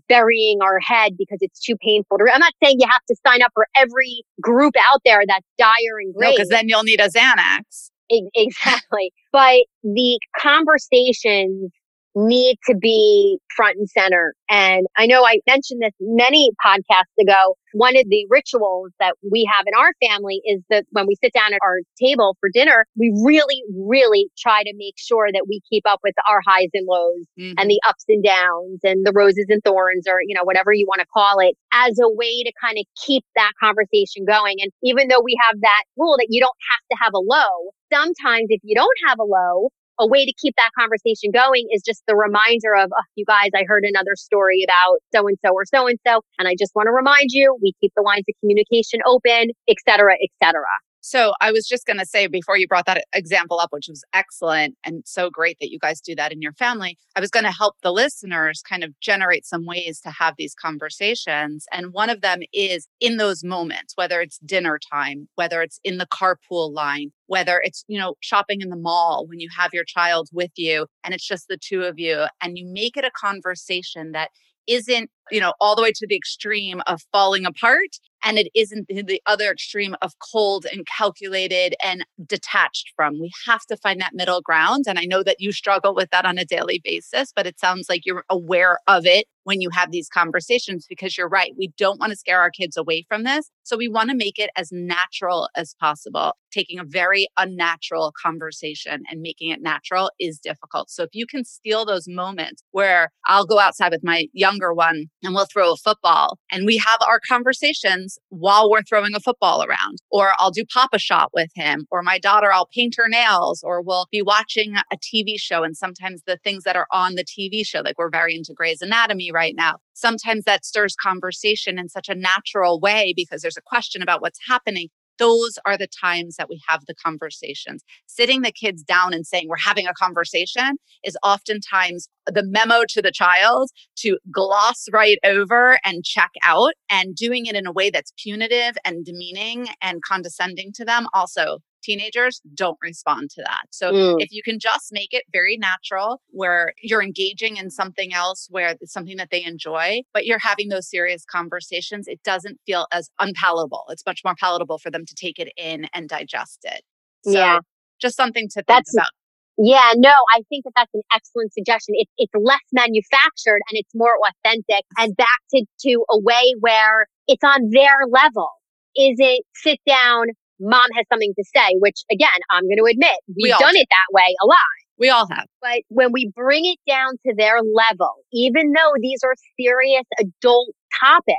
burying 0.10 0.60
our 0.62 0.80
head 0.80 1.14
because 1.18 1.38
it's 1.42 1.62
too 1.62 1.76
painful 1.82 2.18
to 2.18 2.26
I'm 2.34 2.40
not 2.40 2.54
saying 2.62 2.78
you 2.80 2.88
have 2.90 3.06
to 3.08 3.16
sign 3.26 3.42
up 3.42 3.52
for 3.54 3.68
every 3.76 4.24
group 4.42 4.74
out 4.78 5.00
there 5.06 5.22
that's 5.26 5.46
dire 5.58 6.00
and 6.00 6.14
great. 6.14 6.30
No, 6.30 6.32
because 6.34 6.50
then 6.50 6.68
you'll 6.68 6.84
need 6.84 7.00
a 7.00 7.10
Xanax. 7.10 7.90
Exactly. 8.10 9.12
But 9.32 9.66
the 9.84 10.20
conversations 10.40 11.72
need 12.18 12.58
to 12.68 12.76
be 12.76 13.38
front 13.56 13.78
and 13.78 13.90
center. 13.90 14.34
And 14.50 14.88
I 14.98 15.06
know 15.06 15.24
I 15.24 15.40
mentioned 15.46 15.82
this 15.82 15.94
many 16.00 16.50
podcasts 16.66 17.14
ago. 17.22 17.56
One 17.74 17.96
of 17.96 18.06
the 18.10 18.26
rituals 18.30 18.92
that 19.00 19.14
we 19.30 19.48
have 19.54 19.66
in 19.68 19.74
our 19.78 19.92
family 20.10 20.42
is 20.46 20.62
that 20.70 20.86
when 20.92 21.06
we 21.06 21.16
sit 21.24 21.32
down 21.34 21.54
at 21.54 21.60
our 21.62 21.80
table 22.02 22.36
for 22.40 22.50
dinner, 22.52 22.86
we 22.96 23.14
really, 23.24 23.62
really 23.76 24.30
try 24.38 24.64
to 24.64 24.74
make 24.78 24.96
sure 24.98 25.28
that 25.32 25.46
we 25.48 25.62
keep 25.70 25.84
up 25.88 26.00
with 26.04 26.16
our 26.28 26.42
highs 26.48 26.70
and 26.74 26.88
lows 26.88 27.26
mm-hmm. 27.40 27.54
and 27.58 27.70
the 27.70 27.80
ups 27.88 28.06
and 28.08 28.24
downs 28.24 28.80
and 28.84 29.06
the 29.06 29.14
roses 29.14 29.46
and 29.50 29.62
thorns 29.64 30.06
or, 30.08 30.18
you 30.26 30.34
know, 30.34 30.44
whatever 30.44 30.74
you 30.74 30.86
want 30.88 31.02
to 31.02 31.08
call 31.14 31.40
it 31.40 31.56
as 31.72 32.00
a 32.00 32.10
way 32.10 32.42
to 32.44 32.52
kind 32.60 32.78
of 32.80 32.86
keep 33.06 33.24
that 33.36 33.52
conversation 33.62 34.26
going. 34.26 34.58
And 34.60 34.72
even 34.82 35.08
though 35.08 35.22
we 35.24 35.38
have 35.48 35.62
that 35.62 35.84
rule 35.98 36.16
that 36.18 36.28
you 36.30 36.42
don't 36.42 36.58
have 36.72 36.82
to 36.92 36.98
have 37.04 37.14
a 37.14 37.20
low, 37.20 37.72
sometimes 37.94 38.48
if 38.50 38.62
you 38.64 38.76
don't 38.76 38.98
have 39.08 39.20
a 39.20 39.24
low, 39.24 39.70
a 40.00 40.08
way 40.08 40.26
to 40.26 40.34
keep 40.40 40.56
that 40.58 40.72
conversation 40.78 41.32
going 41.32 41.68
is 41.72 41.82
just 41.86 42.04
the 42.08 42.16
reminder 42.16 42.76
of, 42.76 42.92
oh, 42.96 43.04
you 43.16 43.26
guys, 43.26 43.50
I 43.56 43.64
heard 43.68 43.84
another 43.86 44.16
story 44.16 44.64
about 44.64 45.00
so 45.14 45.28
and 45.28 45.38
so 45.46 45.52
or 45.52 45.66
so 45.66 45.88
and 45.88 46.00
so. 46.06 46.22
And 46.40 46.48
I 46.48 46.56
just 46.58 46.74
want 46.76 46.88
to 46.88 46.92
remind 46.92 47.30
you, 47.30 47.58
we 47.62 47.74
keep 47.82 47.94
the 47.96 48.04
lines 48.04 48.26
of 48.30 48.36
communication 48.40 49.00
open, 49.06 49.52
et 49.68 49.78
cetera, 49.88 50.14
et 50.14 50.30
cetera. 50.44 50.66
So 51.08 51.32
I 51.40 51.54
was 51.54 51.66
just 51.66 51.86
going 51.86 52.00
to 52.00 52.06
say 52.06 52.28
before 52.28 52.58
you 52.58 52.68
brought 52.68 52.86
that 52.86 53.06
example 53.14 53.62
up, 53.62 53.72
which 53.72 53.88
was 53.88 54.04
excellent 54.14 54.76
and 54.84 55.04
so 55.06 55.30
great 55.30 55.58
that 55.62 55.72
you 55.72 55.80
guys 55.80 56.02
do 56.02 56.14
that 56.16 56.34
in 56.34 56.42
your 56.42 56.52
family, 56.52 56.98
I 57.16 57.22
was 57.22 57.30
going 57.30 57.46
to 57.46 57.52
help 57.52 57.76
the 57.82 57.94
listeners 57.94 58.62
kind 58.62 58.84
of 58.84 58.92
generate 59.00 59.46
some 59.46 59.66
ways 59.66 60.02
to 60.02 60.10
have 60.10 60.34
these 60.38 60.54
conversations. 60.54 61.66
And 61.72 61.94
one 61.94 62.10
of 62.10 62.20
them 62.20 62.42
is 62.52 62.90
in 63.00 63.16
those 63.16 63.42
moments, 63.42 63.94
whether 63.96 64.20
it's 64.20 64.38
dinner 64.40 64.78
time, 64.92 65.30
whether 65.36 65.62
it's 65.62 65.80
in 65.86 65.98
the 65.98 66.08
carpool 66.08 66.74
line, 66.74 67.14
whether 67.28 67.62
it's, 67.64 67.86
you 67.88 67.98
know, 67.98 68.16
shopping 68.20 68.60
in 68.60 68.68
the 68.68 68.76
mall 68.76 69.28
when 69.30 69.40
you 69.40 69.48
have 69.58 69.74
your 69.74 69.86
child 69.86 70.28
with 70.34 70.52
you 70.58 70.88
and 71.06 71.14
it's 71.14 71.26
just 71.26 71.48
the 71.48 71.58
two 71.58 71.84
of 71.84 71.98
you 71.98 72.26
and 72.42 72.58
you 72.58 72.68
make 72.68 72.98
it 72.98 73.06
a 73.06 73.12
conversation 73.12 74.12
that 74.12 74.32
isn't, 74.68 75.10
you 75.32 75.40
know, 75.40 75.54
all 75.60 75.76
the 75.76 75.82
way 75.82 75.92
to 75.94 76.08
the 76.08 76.16
extreme 76.16 76.82
of 76.88 77.02
falling 77.12 77.46
apart 77.46 77.98
and 78.24 78.38
it 78.38 78.48
isn't 78.56 78.88
the 78.88 79.22
other 79.26 79.52
extreme 79.52 79.96
of 80.02 80.14
cold 80.20 80.66
and 80.72 80.86
calculated 80.86 81.76
and 81.84 82.06
detached 82.26 82.92
from. 82.96 83.20
We 83.20 83.32
have 83.46 83.62
to 83.68 83.78
find 83.78 84.02
that 84.02 84.14
middle 84.14 84.42
ground. 84.42 84.86
And 84.88 85.00
I 85.00 85.06
know 85.06 85.24
that 85.24 85.40
you 85.40 85.52
struggle 85.52 85.94
with 85.94 86.10
that 86.12 86.26
on 86.26 86.38
a 86.38 86.46
daily 86.46 86.82
basis, 86.84 87.32
but 87.36 87.46
it 87.46 87.60
sounds 87.60 87.88
like 87.90 88.06
you're 88.06 88.26
aware 88.30 88.80
of 88.88 89.06
it 89.06 89.28
when 89.44 89.62
you 89.62 89.70
have 89.70 89.92
these 89.92 90.10
conversations 90.10 90.86
because 90.90 91.18
you're 91.18 91.30
right. 91.30 91.54
We 91.58 91.72
don't 91.78 92.02
want 92.02 92.12
to 92.12 92.18
scare 92.18 92.42
our 92.42 92.50
kids 92.50 92.76
away 92.76 93.06
from 93.08 93.24
this. 93.24 93.50
So 93.64 93.78
we 93.78 93.88
want 93.88 94.10
to 94.10 94.16
make 94.16 94.40
it 94.40 94.50
as 94.58 94.74
natural 94.74 95.48
as 95.56 95.74
possible. 95.80 96.34
Taking 96.52 96.80
a 96.80 96.84
very 96.84 97.28
unnatural 97.38 98.14
conversation 98.22 99.04
and 99.10 99.22
making 99.22 99.52
it 99.52 99.62
natural 99.62 100.12
is 100.20 100.40
difficult. 100.40 100.90
So 100.90 101.04
if 101.04 101.12
you 101.14 101.26
can 101.26 101.46
steal 101.46 101.86
those 101.86 102.10
moments 102.10 102.62
where 102.72 103.10
I'll 103.26 103.46
go 103.46 103.60
outside 103.60 103.94
with 103.94 104.04
my 104.04 104.28
younger 104.34 104.74
one 104.74 105.06
and 105.24 105.34
we'll 105.34 105.46
throw 105.46 105.74
a 105.74 105.78
football 105.78 106.40
and 106.52 106.66
we 106.66 106.78
have 106.78 107.00
our 107.02 107.20
conversations 107.20 108.18
while 108.30 108.70
we're 108.70 108.84
throwing 108.84 109.16
a 109.16 109.20
football 109.20 109.64
around, 109.64 110.00
or 110.12 110.34
I'll 110.38 110.52
do 110.52 110.64
Pop-A-Shot 110.66 111.32
with 111.34 111.50
him, 111.56 111.88
or 111.92 112.02
my 112.02 112.20
daughter, 112.20 112.52
I'll 112.52 112.68
paint 112.68 112.96
her 112.98 113.08
nails, 113.08 113.64
or 113.64 113.82
we'll 113.82 114.08
be 114.12 114.22
watching 114.22 114.76
a 114.76 114.98
TV 114.98 115.40
show. 115.40 115.64
And 115.64 115.76
sometimes 115.76 116.24
the 116.26 116.38
things 116.38 116.64
that 116.64 116.76
are 116.76 116.88
on 116.92 117.16
the 117.16 117.26
TV 117.26 117.66
show, 117.66 117.82
like 117.82 117.98
we're 117.98 118.10
very 118.10 118.36
into 118.36 118.54
Grey's 118.54 118.82
Anatomy 118.82 119.32
right 119.32 119.56
now, 119.56 119.78
sometimes 119.94 120.44
that 120.46 120.66
stirs 120.66 120.96
conversation 120.96 121.80
in 121.80 121.90
such 121.90 122.10
a 122.10 122.16
natural 122.16 122.80
way 122.80 123.14
because 123.16 123.42
there's 123.42 123.58
a 123.58 123.62
question 123.62 124.02
about 124.02 124.22
what's 124.22 124.40
happening 124.48 124.90
those 125.18 125.58
are 125.66 125.78
the 125.78 125.88
times 125.88 126.36
that 126.38 126.50
we 126.50 126.62
have 126.68 126.86
the 126.86 126.96
conversations. 126.96 127.84
Sitting 128.06 128.42
the 128.42 128.52
kids 128.52 128.84
down 128.84 129.14
and 129.14 129.26
saying 129.26 129.48
we're 129.48 129.58
having 129.58 129.88
a 129.88 129.94
conversation 129.94 130.78
is 131.04 131.18
oftentimes 131.24 132.10
the 132.26 132.44
memo 132.44 132.84
to 132.90 133.02
the 133.02 133.12
child 133.12 133.70
to 133.98 134.18
gloss 134.32 134.86
right 134.92 135.18
over 135.24 135.80
and 135.86 136.04
check 136.04 136.32
out 136.44 136.74
and 136.90 137.16
doing 137.16 137.46
it 137.46 137.56
in 137.56 137.66
a 137.66 137.72
way 137.72 137.90
that's 137.90 138.14
punitive 138.18 138.78
and 138.86 139.06
demeaning 139.06 139.68
and 139.82 140.02
condescending 140.04 140.72
to 140.74 140.86
them 140.86 141.08
also 141.14 141.60
teenagers 141.84 142.42
don't 142.54 142.78
respond 142.82 143.30
to 143.32 143.42
that. 143.44 143.66
So 143.72 143.92
mm. 143.92 144.16
if 144.20 144.32
you 144.32 144.42
can 144.44 144.60
just 144.60 144.92
make 144.92 145.14
it 145.14 145.24
very 145.32 145.58
natural 145.58 146.22
where 146.30 146.74
you're 146.82 147.02
engaging 147.02 147.58
in 147.58 147.70
something 147.70 148.14
else 148.14 148.48
where 148.50 148.76
it's 148.80 148.94
something 148.94 149.18
that 149.18 149.30
they 149.32 149.44
enjoy, 149.44 150.02
but 150.14 150.26
you're 150.26 150.40
having 150.40 150.70
those 150.70 150.90
serious 150.90 151.26
conversations, 151.26 152.08
it 152.08 152.22
doesn't 152.24 152.60
feel 152.66 152.88
as 152.92 153.10
unpalatable. 153.20 153.86
It's 153.90 154.06
much 154.06 154.22
more 154.24 154.36
palatable 154.40 154.80
for 154.80 154.92
them 154.92 155.06
to 155.06 155.16
take 155.16 155.40
it 155.40 155.52
in 155.58 155.88
and 155.94 156.10
digest 156.10 156.60
it. 156.64 156.82
So 157.24 157.32
yeah. 157.32 157.60
just 158.00 158.16
something 158.16 158.48
to 158.50 158.56
think 158.56 158.68
that's, 158.68 158.96
about. 158.96 159.10
Yeah, 159.58 159.94
no, 159.96 160.14
I 160.34 160.44
think 160.50 160.66
that 160.66 160.74
that's 160.76 160.94
an 160.94 161.02
excellent 161.12 161.52
suggestion. 161.52 161.96
It's 161.98 162.12
it's 162.18 162.34
less 162.36 162.62
manufactured 162.72 163.62
and 163.70 163.74
it's 163.74 163.94
more 163.96 164.14
authentic 164.28 164.86
and 165.00 165.18
back 165.18 165.40
to, 165.52 165.66
to 165.82 166.06
a 166.12 166.20
way 166.20 166.54
where 166.60 167.08
it's 167.28 167.44
on 167.44 167.72
their 167.72 168.06
level. 168.08 168.52
Is 168.96 169.16
it 169.20 169.44
sit 169.56 169.80
down, 169.88 170.28
mom 170.60 170.88
has 170.96 171.06
something 171.12 171.34
to 171.38 171.44
say, 171.56 171.76
which 171.80 172.04
again, 172.12 172.40
I'm 172.50 172.64
going 172.64 172.78
to 172.78 172.90
admit, 172.90 173.18
we've 173.28 173.44
we 173.44 173.50
done 173.50 173.74
do. 173.74 173.80
it 173.80 173.88
that 173.90 174.14
way 174.14 174.36
a 174.42 174.46
lot. 174.46 174.58
We 175.00 175.10
all 175.10 175.28
have. 175.32 175.46
But 175.62 175.82
when 175.90 176.12
we 176.12 176.32
bring 176.36 176.66
it 176.66 176.80
down 176.88 177.14
to 177.26 177.34
their 177.38 177.60
level, 177.62 178.16
even 178.34 178.72
though 178.72 178.94
these 179.00 179.20
are 179.24 179.36
serious 179.60 180.06
adult 180.20 180.70
topics, 181.00 181.38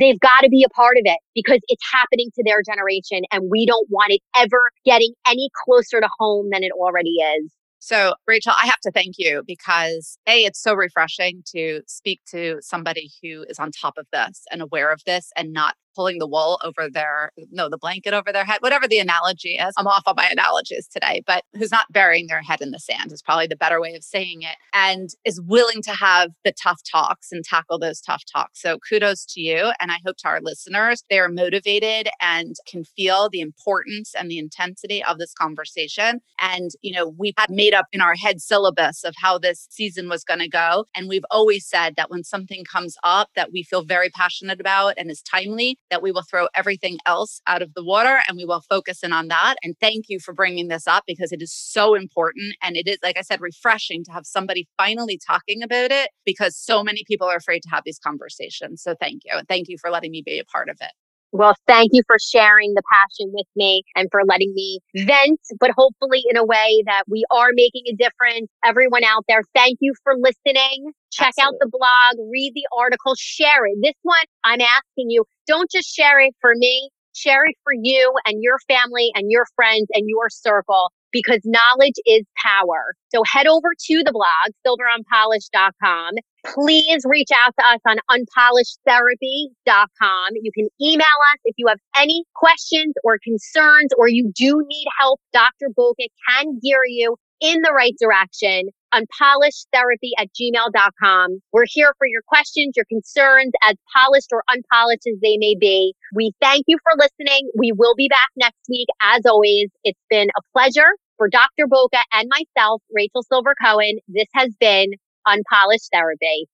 they've 0.00 0.18
got 0.20 0.40
to 0.42 0.48
be 0.48 0.64
a 0.64 0.70
part 0.70 0.96
of 0.96 1.02
it 1.04 1.18
because 1.34 1.58
it's 1.68 1.82
happening 1.92 2.30
to 2.34 2.42
their 2.44 2.62
generation 2.62 3.20
and 3.30 3.50
we 3.50 3.66
don't 3.66 3.86
want 3.90 4.12
it 4.12 4.22
ever 4.36 4.70
getting 4.84 5.12
any 5.26 5.50
closer 5.64 6.00
to 6.00 6.08
home 6.18 6.48
than 6.50 6.62
it 6.62 6.72
already 6.72 7.10
is. 7.10 7.52
So, 7.80 8.14
Rachel, 8.26 8.54
I 8.58 8.64
have 8.64 8.80
to 8.84 8.90
thank 8.90 9.16
you 9.18 9.42
because 9.46 10.16
A, 10.26 10.44
it's 10.44 10.58
so 10.58 10.72
refreshing 10.72 11.42
to 11.54 11.82
speak 11.86 12.22
to 12.30 12.56
somebody 12.62 13.10
who 13.22 13.44
is 13.46 13.58
on 13.58 13.70
top 13.72 13.98
of 13.98 14.06
this 14.10 14.44
and 14.50 14.62
aware 14.62 14.90
of 14.90 15.02
this 15.04 15.30
and 15.36 15.52
not 15.52 15.74
pulling 15.94 16.18
the 16.18 16.26
wool 16.26 16.58
over 16.64 16.88
their 16.90 17.30
no 17.50 17.68
the 17.68 17.78
blanket 17.78 18.14
over 18.14 18.32
their 18.32 18.44
head 18.44 18.58
whatever 18.60 18.86
the 18.88 18.98
analogy 18.98 19.56
is. 19.56 19.74
I'm 19.76 19.86
off 19.86 20.02
on 20.06 20.14
my 20.16 20.28
analogies 20.30 20.88
today 20.88 21.22
but 21.26 21.44
who's 21.54 21.70
not 21.70 21.86
burying 21.90 22.26
their 22.26 22.42
head 22.42 22.60
in 22.60 22.70
the 22.70 22.78
sand 22.78 23.12
is 23.12 23.22
probably 23.22 23.46
the 23.46 23.56
better 23.56 23.80
way 23.80 23.94
of 23.94 24.04
saying 24.04 24.42
it 24.42 24.56
and 24.72 25.10
is 25.24 25.40
willing 25.40 25.82
to 25.82 25.92
have 25.92 26.30
the 26.44 26.52
tough 26.52 26.80
talks 26.90 27.32
and 27.32 27.44
tackle 27.44 27.78
those 27.78 28.00
tough 28.00 28.22
talks. 28.32 28.60
So 28.60 28.78
kudos 28.88 29.24
to 29.26 29.40
you 29.40 29.72
and 29.80 29.90
i 29.90 29.96
hope 30.04 30.16
to 30.18 30.28
our 30.28 30.40
listeners 30.40 31.02
they 31.10 31.18
are 31.18 31.28
motivated 31.28 32.08
and 32.20 32.54
can 32.66 32.84
feel 32.84 33.28
the 33.30 33.40
importance 33.40 34.14
and 34.18 34.30
the 34.30 34.38
intensity 34.38 35.02
of 35.04 35.18
this 35.18 35.32
conversation. 35.34 36.20
And 36.40 36.70
you 36.82 36.92
know 36.92 37.14
we've 37.18 37.34
had 37.36 37.50
made 37.50 37.74
up 37.74 37.86
in 37.92 38.00
our 38.00 38.14
head 38.14 38.40
syllabus 38.40 39.04
of 39.04 39.14
how 39.18 39.38
this 39.38 39.66
season 39.70 40.08
was 40.08 40.24
going 40.24 40.40
to 40.40 40.48
go 40.48 40.84
and 40.94 41.08
we've 41.08 41.24
always 41.30 41.66
said 41.66 41.94
that 41.96 42.10
when 42.10 42.24
something 42.24 42.64
comes 42.64 42.96
up 43.02 43.28
that 43.36 43.52
we 43.52 43.62
feel 43.62 43.82
very 43.82 44.10
passionate 44.10 44.60
about 44.60 44.94
and 44.96 45.10
is 45.10 45.22
timely 45.22 45.78
that 45.90 46.02
we 46.02 46.12
will 46.12 46.22
throw 46.22 46.48
everything 46.54 46.98
else 47.06 47.40
out 47.46 47.62
of 47.62 47.74
the 47.74 47.84
water 47.84 48.20
and 48.28 48.36
we 48.36 48.44
will 48.44 48.62
focus 48.68 49.02
in 49.02 49.12
on 49.12 49.28
that. 49.28 49.56
And 49.62 49.74
thank 49.80 50.06
you 50.08 50.18
for 50.20 50.32
bringing 50.32 50.68
this 50.68 50.86
up 50.86 51.04
because 51.06 51.32
it 51.32 51.42
is 51.42 51.52
so 51.52 51.94
important. 51.94 52.56
And 52.62 52.76
it 52.76 52.88
is, 52.88 52.98
like 53.02 53.16
I 53.16 53.22
said, 53.22 53.40
refreshing 53.40 54.04
to 54.04 54.12
have 54.12 54.26
somebody 54.26 54.68
finally 54.76 55.18
talking 55.18 55.62
about 55.62 55.90
it 55.90 56.10
because 56.24 56.56
so 56.56 56.82
many 56.82 57.04
people 57.06 57.26
are 57.26 57.36
afraid 57.36 57.60
to 57.62 57.70
have 57.70 57.84
these 57.84 57.98
conversations. 57.98 58.82
So 58.82 58.94
thank 58.98 59.22
you. 59.24 59.32
And 59.36 59.48
thank 59.48 59.68
you 59.68 59.78
for 59.78 59.90
letting 59.90 60.10
me 60.10 60.22
be 60.24 60.38
a 60.38 60.44
part 60.44 60.68
of 60.68 60.78
it. 60.80 60.92
Well, 61.34 61.56
thank 61.66 61.90
you 61.92 62.02
for 62.06 62.16
sharing 62.22 62.74
the 62.74 62.82
passion 62.86 63.32
with 63.34 63.48
me 63.56 63.82
and 63.96 64.06
for 64.12 64.20
letting 64.24 64.54
me 64.54 64.78
vent, 64.94 65.40
but 65.58 65.72
hopefully 65.76 66.22
in 66.30 66.36
a 66.36 66.44
way 66.44 66.84
that 66.86 67.02
we 67.08 67.24
are 67.32 67.48
making 67.52 67.82
a 67.90 67.96
difference. 67.96 68.48
Everyone 68.64 69.02
out 69.02 69.24
there, 69.26 69.42
thank 69.52 69.78
you 69.80 69.94
for 70.04 70.14
listening. 70.16 70.92
Check 71.10 71.34
Absolutely. 71.36 71.42
out 71.42 71.58
the 71.58 71.70
blog, 71.72 72.30
read 72.30 72.52
the 72.54 72.62
article, 72.78 73.14
share 73.18 73.66
it. 73.66 73.78
This 73.82 73.98
one, 74.02 74.24
I'm 74.44 74.60
asking 74.60 75.10
you, 75.10 75.24
don't 75.48 75.68
just 75.68 75.92
share 75.92 76.20
it 76.20 76.34
for 76.40 76.52
me. 76.54 76.88
Share 77.16 77.44
it 77.46 77.56
for 77.64 77.72
you 77.72 78.12
and 78.26 78.40
your 78.40 78.58
family 78.68 79.10
and 79.16 79.28
your 79.28 79.46
friends 79.56 79.86
and 79.92 80.04
your 80.06 80.30
circle 80.30 80.92
because 81.14 81.40
knowledge 81.44 81.94
is 82.04 82.24
power. 82.44 82.92
So 83.14 83.22
head 83.24 83.46
over 83.46 83.68
to 83.86 84.02
the 84.04 84.12
blog, 84.12 84.52
silverunpolished.com. 84.66 86.10
Please 86.52 87.06
reach 87.06 87.30
out 87.34 87.54
to 87.58 87.64
us 87.64 87.80
on 87.86 87.96
unpolishedtherapy.com. 88.10 90.34
You 90.42 90.52
can 90.52 90.68
email 90.82 91.06
us 91.32 91.38
if 91.44 91.54
you 91.56 91.66
have 91.68 91.78
any 91.96 92.24
questions 92.34 92.92
or 93.04 93.18
concerns 93.22 93.92
or 93.96 94.08
you 94.08 94.30
do 94.36 94.62
need 94.66 94.86
help. 94.98 95.20
Dr. 95.32 95.68
Boca 95.74 96.08
can 96.28 96.58
gear 96.60 96.82
you 96.86 97.16
in 97.40 97.62
the 97.62 97.72
right 97.72 97.94
direction 98.00 98.68
unpolishedtherapy 98.94 100.10
at 100.18 100.28
gmail.com. 100.40 101.40
We're 101.52 101.66
here 101.68 101.92
for 101.98 102.06
your 102.06 102.22
questions, 102.26 102.74
your 102.76 102.86
concerns, 102.86 103.52
as 103.64 103.74
polished 103.94 104.28
or 104.32 104.44
unpolished 104.48 105.02
as 105.08 105.18
they 105.20 105.36
may 105.36 105.54
be. 105.58 105.94
We 106.14 106.32
thank 106.40 106.64
you 106.66 106.78
for 106.82 106.92
listening. 106.96 107.50
We 107.58 107.72
will 107.76 107.94
be 107.96 108.08
back 108.08 108.28
next 108.36 108.60
week. 108.68 108.88
As 109.02 109.26
always, 109.26 109.68
it's 109.82 110.00
been 110.08 110.28
a 110.28 110.42
pleasure 110.56 110.94
for 111.16 111.28
Dr. 111.28 111.66
Boca 111.68 111.98
and 112.12 112.28
myself, 112.28 112.82
Rachel 112.92 113.22
Silver 113.22 113.54
Cohen. 113.62 113.98
This 114.08 114.28
has 114.34 114.54
been 114.58 114.90
Unpolished 115.26 115.90
Therapy. 115.92 116.48